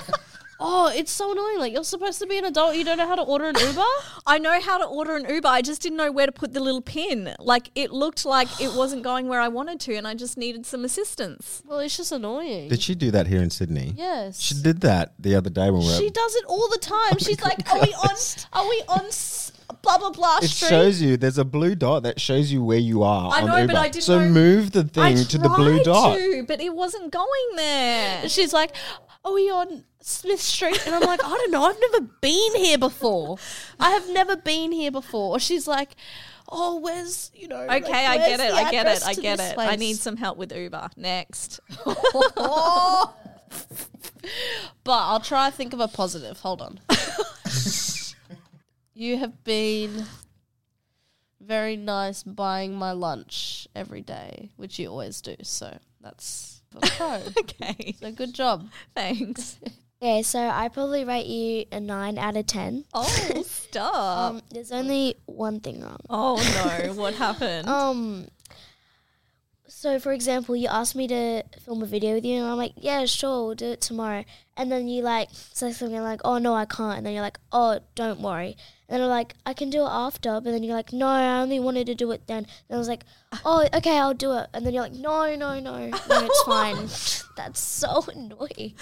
oh, 0.59 0.91
it's 0.93 1.11
so 1.11 1.31
annoying. 1.31 1.59
Like 1.59 1.73
you're 1.73 1.83
supposed 1.83 2.19
to 2.19 2.27
be 2.27 2.37
an 2.37 2.45
adult, 2.45 2.75
you 2.75 2.83
don't 2.83 2.97
know 2.97 3.07
how 3.07 3.15
to 3.15 3.21
order 3.21 3.45
an 3.45 3.55
Uber. 3.59 3.83
I 4.27 4.37
know 4.39 4.59
how 4.59 4.77
to 4.77 4.85
order 4.85 5.15
an 5.15 5.25
Uber. 5.29 5.47
I 5.47 5.61
just 5.61 5.81
didn't 5.81 5.97
know 5.97 6.11
where 6.11 6.25
to 6.25 6.31
put 6.31 6.53
the 6.53 6.59
little 6.59 6.81
pin. 6.81 7.33
Like 7.39 7.71
it 7.75 7.91
looked 7.91 8.25
like 8.25 8.47
it 8.61 8.73
wasn't 8.73 9.03
going 9.03 9.27
where 9.27 9.39
I 9.41 9.47
wanted 9.47 9.79
to, 9.81 9.95
and 9.95 10.07
I 10.07 10.13
just 10.15 10.37
needed 10.37 10.65
some 10.65 10.83
assistance. 10.85 11.61
Well, 11.65 11.79
it's 11.79 11.95
just 11.97 12.11
annoying. 12.11 12.69
Did 12.69 12.81
she 12.81 12.95
do 12.95 13.11
that 13.11 13.27
here 13.27 13.41
in 13.41 13.49
Sydney? 13.49 13.93
yes. 13.95 14.39
She 14.39 14.55
did 14.61 14.81
that 14.81 15.13
the 15.19 15.35
other 15.35 15.49
day 15.49 15.69
when 15.69 15.81
we 15.81 15.87
were. 15.87 15.93
She 15.97 16.09
does 16.09 16.35
it 16.35 16.45
all 16.45 16.67
the 16.69 16.79
time. 16.79 17.13
Oh 17.13 17.17
She's 17.19 17.41
like, 17.41 17.71
"Are 17.71 17.79
we 17.81 17.93
on? 17.93 18.15
Are 18.53 18.67
we 18.67 18.83
on? 18.89 19.05
s- 19.07 19.51
Blah 19.81 19.97
blah 19.97 20.11
blah." 20.11 20.37
it 20.41 20.49
street? 20.49 20.69
shows 20.69 21.01
you. 21.01 21.17
There's 21.17 21.37
a 21.37 21.45
blue 21.45 21.75
dot 21.75 22.03
that 22.03 22.19
shows 22.21 22.51
you 22.51 22.63
where 22.63 22.77
you 22.77 23.03
are. 23.03 23.31
I 23.33 23.41
on 23.41 23.47
know, 23.47 23.53
but 23.53 23.61
Uber. 23.73 23.77
I 23.77 23.89
didn't 23.89 24.03
So 24.05 24.19
know- 24.19 24.29
move 24.29 24.71
the 24.71 24.89
I 24.97 25.13
thing 25.15 25.25
to 25.27 25.37
the 25.37 25.49
blue 25.49 25.75
tried 25.83 25.85
dot. 25.85 26.17
to, 26.17 26.43
but 26.47 26.61
it 26.61 26.73
wasn't 26.73 27.11
going 27.11 27.47
there. 27.55 28.27
She's 28.29 28.53
like, 28.53 28.75
"Are 29.27 29.33
we 29.33 29.49
on 29.49 29.83
Smith 30.01 30.41
Street?" 30.41 30.81
And 30.85 30.95
I'm 30.95 31.01
like, 31.01 31.23
"I 31.23 31.29
don't 31.29 31.51
know. 31.51 31.63
I've 31.63 31.79
never 31.91 32.07
been 32.21 32.55
here 32.55 32.77
before. 32.77 33.37
I 33.79 33.91
have 33.91 34.09
never 34.09 34.35
been 34.35 34.71
here 34.71 34.91
before." 34.91 35.35
Or 35.35 35.39
she's 35.39 35.67
like, 35.67 35.95
"Oh, 36.49 36.79
where's 36.79 37.31
you 37.35 37.47
know?" 37.47 37.65
like, 37.65 37.83
Okay, 37.83 38.05
I 38.05 38.17
get 38.17 38.39
it. 38.39 38.53
I 38.53 38.71
get 38.71 38.87
it. 38.87 39.03
I 39.05 39.13
get 39.13 39.39
it. 39.39 39.57
I 39.57 39.75
need 39.75 39.97
some 39.97 40.17
help 40.17 40.37
with 40.37 40.55
Uber. 40.55 40.89
Next. 40.95 41.59
But 44.83 45.03
I'll 45.03 45.19
try 45.19 45.49
to 45.49 45.55
think 45.55 45.73
of 45.73 45.79
a 45.79 45.87
positive. 45.87 46.39
Hold 46.39 46.61
on. 46.61 46.79
you 48.93 49.17
have 49.17 49.43
been 49.43 50.05
very 51.41 51.75
nice 51.75 52.23
buying 52.23 52.73
my 52.73 52.93
lunch 52.93 53.67
every 53.75 54.01
day, 54.01 54.51
which 54.55 54.79
you 54.79 54.89
always 54.89 55.21
do. 55.21 55.35
So 55.43 55.77
that's 56.01 56.56
pro. 56.81 57.21
okay. 57.39 57.95
so 57.99 58.11
good 58.11 58.33
job. 58.33 58.69
Thanks. 58.95 59.57
Okay, 59.99 60.21
so 60.21 60.37
I 60.39 60.67
probably 60.69 61.05
rate 61.05 61.25
you 61.25 61.65
a 61.71 61.79
nine 61.79 62.19
out 62.19 62.37
of 62.37 62.45
ten. 62.45 62.85
Oh, 62.93 63.01
stop. 63.43 64.31
Um, 64.31 64.41
there's 64.51 64.71
only 64.71 65.15
one 65.25 65.59
thing 65.59 65.81
wrong. 65.81 65.97
oh 66.07 66.35
no, 66.37 66.93
what 66.93 67.15
happened? 67.15 67.67
Um, 67.67 68.27
so 69.77 69.99
for 69.99 70.11
example, 70.11 70.55
you 70.55 70.67
asked 70.67 70.95
me 70.95 71.07
to 71.07 71.43
film 71.63 71.83
a 71.83 71.85
video 71.85 72.15
with 72.15 72.25
you, 72.25 72.37
and 72.37 72.47
I'm 72.47 72.57
like, 72.57 72.73
yeah, 72.77 73.05
sure, 73.05 73.45
we'll 73.45 73.53
do 73.53 73.67
it 73.73 73.81
tomorrow. 73.81 74.25
And 74.57 74.71
then 74.71 74.87
you 74.87 75.03
like 75.03 75.29
say 75.31 75.71
something 75.71 76.01
like, 76.01 76.19
oh 76.25 76.39
no, 76.39 76.55
I 76.55 76.65
can't. 76.65 76.97
And 76.97 77.05
then 77.05 77.13
you're 77.13 77.21
like, 77.21 77.37
oh, 77.51 77.79
don't 77.93 78.19
worry. 78.19 78.57
And 78.89 78.95
then 78.95 79.01
I'm 79.03 79.09
like, 79.09 79.35
I 79.45 79.53
can 79.53 79.69
do 79.69 79.83
it 79.83 79.89
after. 79.91 80.41
But 80.41 80.45
then 80.45 80.63
you're 80.63 80.75
like, 80.75 80.93
no, 80.93 81.05
I 81.05 81.41
only 81.41 81.59
wanted 81.59 81.85
to 81.85 81.93
do 81.93 82.09
it 82.09 82.25
then. 82.25 82.39
And 82.39 82.75
I 82.75 82.77
was 82.79 82.87
like, 82.87 83.03
oh, 83.45 83.69
okay, 83.71 83.99
I'll 83.99 84.15
do 84.15 84.35
it. 84.35 84.47
And 84.51 84.65
then 84.65 84.73
you're 84.73 84.81
like, 84.81 84.93
no, 84.93 85.35
no, 85.35 85.59
no, 85.59 85.89
no, 85.89 85.99
it's 86.09 86.43
fine. 86.45 86.87
That's 87.37 87.59
so 87.59 88.03
annoying. 88.11 88.73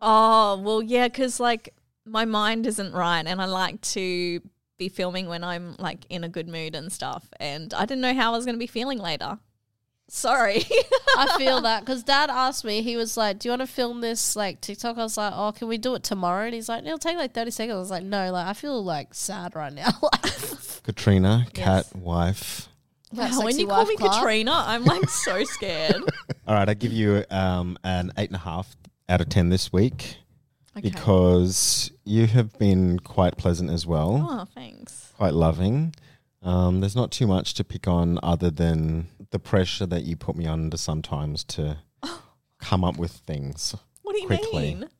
Oh, 0.00 0.62
well, 0.62 0.82
yeah, 0.82 1.08
because 1.08 1.40
like 1.40 1.74
my 2.04 2.26
mind 2.26 2.64
isn't 2.64 2.92
right 2.92 3.26
and 3.26 3.42
I 3.42 3.46
like 3.46 3.80
to 3.80 4.40
be 4.78 4.88
filming 4.88 5.26
when 5.26 5.42
I'm 5.42 5.74
like 5.80 6.06
in 6.08 6.22
a 6.22 6.28
good 6.28 6.46
mood 6.46 6.76
and 6.76 6.92
stuff. 6.92 7.28
And 7.40 7.74
I 7.74 7.86
didn't 7.86 8.02
know 8.02 8.14
how 8.14 8.34
I 8.34 8.36
was 8.36 8.44
going 8.44 8.54
to 8.54 8.60
be 8.60 8.68
feeling 8.68 8.98
later. 8.98 9.40
Sorry. 10.08 10.64
I 11.16 11.36
feel 11.36 11.60
that 11.68 11.80
because 11.84 12.02
Dad 12.02 12.30
asked 12.30 12.64
me, 12.64 12.82
he 12.82 12.96
was 12.96 13.16
like, 13.16 13.38
"Do 13.38 13.48
you 13.48 13.52
want 13.52 13.60
to 13.62 13.66
film 13.66 14.00
this 14.00 14.34
like 14.36 14.60
TikTok?" 14.60 14.96
I 14.96 15.02
was 15.02 15.16
like, 15.16 15.32
"Oh, 15.36 15.52
can 15.52 15.68
we 15.68 15.78
do 15.78 15.94
it 15.94 16.02
tomorrow?" 16.02 16.46
And 16.46 16.54
he's 16.54 16.68
like, 16.68 16.84
"It'll 16.84 16.98
take 16.98 17.16
like 17.16 17.34
thirty 17.34 17.50
seconds." 17.50 17.76
I 17.76 17.78
was 17.78 17.90
like, 17.90 18.04
"No, 18.04 18.32
like 18.32 18.46
I 18.46 18.52
feel 18.54 18.82
like 18.82 19.12
sad 19.14 19.54
right 19.54 19.72
now." 19.72 19.90
like, 20.02 20.22
Katrina, 20.82 21.46
Kat, 21.52 21.94
wife. 21.94 22.68
that 23.12 23.32
when 23.44 23.58
you 23.58 23.66
call 23.66 23.84
me 23.84 23.96
Clark. 23.96 24.14
Katrina, 24.14 24.52
I'm 24.66 24.84
like 24.84 25.08
so 25.10 25.44
scared. 25.44 26.02
All 26.46 26.54
right, 26.54 26.68
I 26.68 26.74
give 26.74 26.92
you 26.92 27.24
um, 27.30 27.78
an 27.84 28.12
eight 28.16 28.30
and 28.30 28.36
a 28.36 28.40
half 28.40 28.74
out 29.10 29.20
of 29.20 29.28
ten 29.28 29.50
this 29.50 29.72
week 29.72 30.16
Okay. 30.76 30.88
because 30.88 31.90
you 32.04 32.26
have 32.28 32.56
been 32.58 32.98
quite 33.00 33.36
pleasant 33.36 33.68
as 33.70 33.84
well, 33.86 34.26
oh, 34.30 34.44
thanks. 34.54 35.12
quite 35.16 35.34
loving. 35.34 35.94
Um, 36.42 36.80
there's 36.80 36.94
not 36.96 37.10
too 37.10 37.26
much 37.26 37.54
to 37.54 37.64
pick 37.64 37.88
on 37.88 38.18
other 38.22 38.50
than 38.50 39.08
the 39.30 39.38
pressure 39.38 39.86
that 39.86 40.04
you 40.04 40.16
put 40.16 40.36
me 40.36 40.46
under 40.46 40.76
sometimes 40.76 41.42
to 41.44 41.78
come 42.60 42.84
up 42.84 42.96
with 42.96 43.10
things, 43.12 43.74
What 44.02 44.14
do 44.14 44.20
you 44.20 44.26
Quickly. 44.26 44.74
mean? 44.74 44.88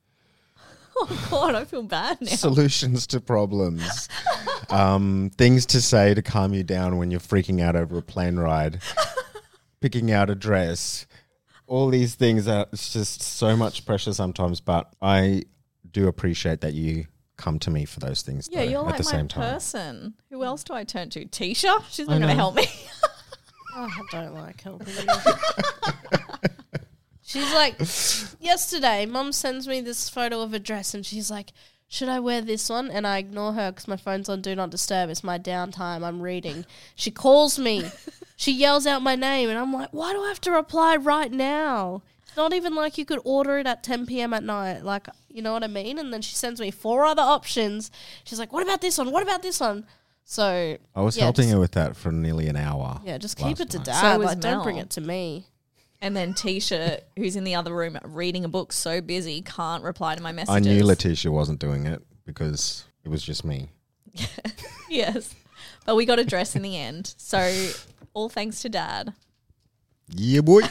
Oh 1.00 1.28
God, 1.30 1.54
I 1.54 1.64
feel 1.64 1.84
bad 1.84 2.20
now. 2.20 2.26
solutions 2.32 3.06
to 3.08 3.20
problems, 3.20 4.08
um, 4.68 5.30
things 5.38 5.64
to 5.66 5.80
say 5.80 6.12
to 6.12 6.22
calm 6.22 6.52
you 6.52 6.64
down 6.64 6.96
when 6.98 7.12
you're 7.12 7.20
freaking 7.20 7.60
out 7.62 7.76
over 7.76 7.98
a 7.98 8.02
plane 8.02 8.34
ride, 8.34 8.80
picking 9.80 10.10
out 10.10 10.28
a 10.28 10.34
dress, 10.34 11.06
all 11.68 11.88
these 11.88 12.16
things 12.16 12.48
are 12.48 12.66
it's 12.72 12.92
just 12.92 13.22
so 13.22 13.56
much 13.56 13.86
pressure 13.86 14.12
sometimes. 14.12 14.60
But 14.60 14.92
I 15.00 15.44
do 15.88 16.08
appreciate 16.08 16.62
that 16.62 16.74
you 16.74 17.06
come 17.38 17.58
to 17.60 17.70
me 17.70 17.86
for 17.86 18.00
those 18.00 18.20
things. 18.20 18.48
yeah, 18.52 18.64
though, 18.64 18.70
you're 18.70 18.80
at 18.80 18.86
like 18.86 18.96
the 18.98 19.04
my 19.04 19.10
same 19.10 19.28
time. 19.28 19.52
person. 19.54 20.14
Who 20.30 20.44
else 20.44 20.62
do 20.62 20.74
I 20.74 20.84
turn 20.84 21.08
to? 21.10 21.24
Tisha? 21.24 21.82
She's 21.88 22.06
not 22.06 22.18
going 22.18 22.28
to 22.28 22.34
help 22.34 22.54
me. 22.56 22.66
Oh, 23.80 23.86
I 23.86 24.02
don't 24.10 24.34
like 24.34 24.60
helping 24.60 24.92
she's 27.22 27.52
like, 27.54 27.78
yesterday, 28.40 29.06
Mum 29.06 29.30
sends 29.30 29.68
me 29.68 29.80
this 29.80 30.08
photo 30.08 30.40
of 30.40 30.52
a 30.52 30.58
dress, 30.58 30.94
and 30.94 31.06
she's 31.06 31.30
like, 31.30 31.52
"Should 31.86 32.08
I 32.08 32.18
wear 32.18 32.40
this 32.40 32.68
one?" 32.68 32.90
And 32.90 33.06
I 33.06 33.18
ignore 33.18 33.52
her 33.52 33.70
because 33.70 33.86
my 33.86 33.96
phone's 33.96 34.28
on 34.28 34.40
Do 34.42 34.56
Not 34.56 34.70
Disturb. 34.70 35.10
It's 35.10 35.22
my 35.22 35.38
downtime. 35.38 36.02
I'm 36.02 36.20
reading. 36.20 36.66
She 36.96 37.12
calls 37.12 37.56
me. 37.56 37.88
she 38.36 38.50
yells 38.50 38.84
out 38.84 39.02
my 39.02 39.14
name, 39.14 39.48
and 39.48 39.58
I'm 39.58 39.72
like, 39.72 39.90
"Why 39.92 40.12
do 40.12 40.24
I 40.24 40.28
have 40.28 40.40
to 40.40 40.50
reply 40.50 40.96
right 40.96 41.30
now?" 41.30 42.02
It's 42.38 42.42
not 42.44 42.54
even 42.54 42.76
like 42.76 42.96
you 42.96 43.04
could 43.04 43.18
order 43.24 43.58
it 43.58 43.66
at 43.66 43.82
10 43.82 44.06
p.m. 44.06 44.32
at 44.32 44.44
night. 44.44 44.84
Like, 44.84 45.08
you 45.28 45.42
know 45.42 45.52
what 45.52 45.64
I 45.64 45.66
mean? 45.66 45.98
And 45.98 46.12
then 46.12 46.22
she 46.22 46.36
sends 46.36 46.60
me 46.60 46.70
four 46.70 47.04
other 47.04 47.20
options. 47.20 47.90
She's 48.22 48.38
like, 48.38 48.52
"What 48.52 48.62
about 48.62 48.80
this 48.80 48.96
one? 48.96 49.10
What 49.10 49.24
about 49.24 49.42
this 49.42 49.58
one?" 49.58 49.86
So 50.22 50.78
I 50.94 51.00
was 51.00 51.16
yeah, 51.16 51.24
helping 51.24 51.46
just- 51.46 51.54
her 51.54 51.58
with 51.58 51.72
that 51.72 51.96
for 51.96 52.12
nearly 52.12 52.46
an 52.46 52.54
hour. 52.54 53.00
Yeah, 53.04 53.18
just 53.18 53.36
keep 53.36 53.58
it 53.58 53.70
to 53.70 53.78
night. 53.78 53.86
dad. 53.86 54.00
So 54.00 54.18
was 54.18 54.26
like, 54.26 54.38
don't 54.40 54.62
bring 54.62 54.76
it 54.76 54.90
to 54.90 55.00
me. 55.00 55.46
and 56.00 56.16
then 56.16 56.32
Tisha, 56.32 57.00
who's 57.16 57.34
in 57.34 57.42
the 57.42 57.56
other 57.56 57.74
room 57.74 57.98
reading 58.04 58.44
a 58.44 58.48
book, 58.48 58.72
so 58.72 59.00
busy, 59.00 59.42
can't 59.42 59.82
reply 59.82 60.14
to 60.14 60.22
my 60.22 60.30
messages. 60.30 60.54
I 60.54 60.60
knew 60.60 60.84
Letitia 60.84 61.32
wasn't 61.32 61.58
doing 61.58 61.86
it 61.86 62.04
because 62.24 62.84
it 63.02 63.08
was 63.08 63.20
just 63.20 63.44
me. 63.44 63.70
yes. 64.88 65.34
But 65.86 65.96
we 65.96 66.06
got 66.06 66.20
a 66.20 66.24
dress 66.24 66.54
in 66.54 66.62
the 66.62 66.76
end. 66.76 67.14
So 67.16 67.72
all 68.14 68.28
thanks 68.28 68.62
to 68.62 68.68
dad. 68.68 69.12
Yeah, 70.14 70.42
boy. 70.42 70.60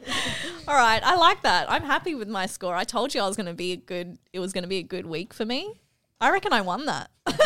All 0.68 0.74
right, 0.74 1.02
I 1.02 1.16
like 1.16 1.42
that. 1.42 1.70
I'm 1.70 1.82
happy 1.82 2.14
with 2.14 2.28
my 2.28 2.46
score. 2.46 2.74
I 2.74 2.84
told 2.84 3.14
you 3.14 3.20
I 3.20 3.26
was 3.26 3.36
going 3.36 3.46
to 3.46 3.54
be 3.54 3.72
a 3.72 3.76
good 3.76 4.18
it 4.32 4.38
was 4.38 4.52
going 4.52 4.62
to 4.62 4.68
be 4.68 4.78
a 4.78 4.82
good 4.82 5.06
week 5.06 5.34
for 5.34 5.44
me. 5.44 5.80
I 6.20 6.30
reckon 6.30 6.52
I 6.52 6.60
won 6.60 6.86
that. 6.86 7.10
but 7.24 7.36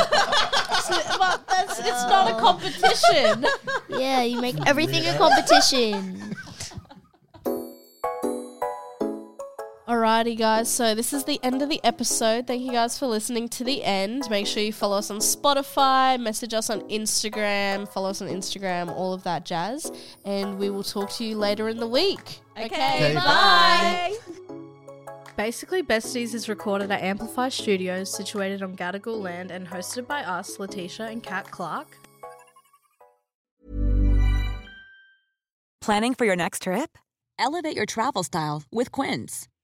that's 1.48 1.78
it's 1.78 2.04
not 2.08 2.30
a 2.30 2.38
competition. 2.38 3.46
Yeah, 3.88 4.22
you 4.22 4.40
make 4.40 4.56
everything 4.66 5.06
a 5.06 5.16
competition. 5.16 6.25
Alrighty, 10.06 10.38
guys. 10.38 10.70
So 10.70 10.94
this 10.94 11.12
is 11.12 11.24
the 11.24 11.40
end 11.42 11.62
of 11.62 11.68
the 11.68 11.80
episode. 11.82 12.46
Thank 12.46 12.62
you 12.62 12.70
guys 12.70 12.96
for 12.96 13.08
listening 13.08 13.48
to 13.48 13.64
the 13.64 13.82
end. 13.82 14.22
Make 14.30 14.46
sure 14.46 14.62
you 14.62 14.72
follow 14.72 14.98
us 14.98 15.10
on 15.10 15.18
Spotify, 15.18 16.16
message 16.20 16.54
us 16.54 16.70
on 16.70 16.82
Instagram, 16.82 17.92
follow 17.92 18.10
us 18.10 18.22
on 18.22 18.28
Instagram, 18.28 18.88
all 18.88 19.12
of 19.12 19.24
that 19.24 19.44
jazz. 19.44 19.90
And 20.24 20.60
we 20.60 20.70
will 20.70 20.84
talk 20.84 21.10
to 21.14 21.24
you 21.24 21.36
later 21.36 21.68
in 21.68 21.78
the 21.78 21.88
week. 21.88 22.38
Okay, 22.56 23.14
bye. 23.16 24.16
Basically 25.36 25.82
Besties 25.82 26.34
is 26.34 26.48
recorded 26.48 26.92
at 26.92 27.02
Amplify 27.02 27.48
Studios, 27.48 28.16
situated 28.16 28.62
on 28.62 28.76
Gadigal 28.76 29.20
land, 29.20 29.50
and 29.50 29.66
hosted 29.66 30.06
by 30.06 30.22
us, 30.22 30.60
Letitia 30.60 31.06
and 31.06 31.20
Kat 31.20 31.50
Clark. 31.50 31.88
Planning 35.80 36.14
for 36.14 36.26
your 36.26 36.36
next 36.36 36.62
trip? 36.62 36.96
Elevate 37.40 37.74
your 37.74 37.86
travel 37.86 38.22
style 38.22 38.62
with 38.70 38.92
Quince. 38.92 39.48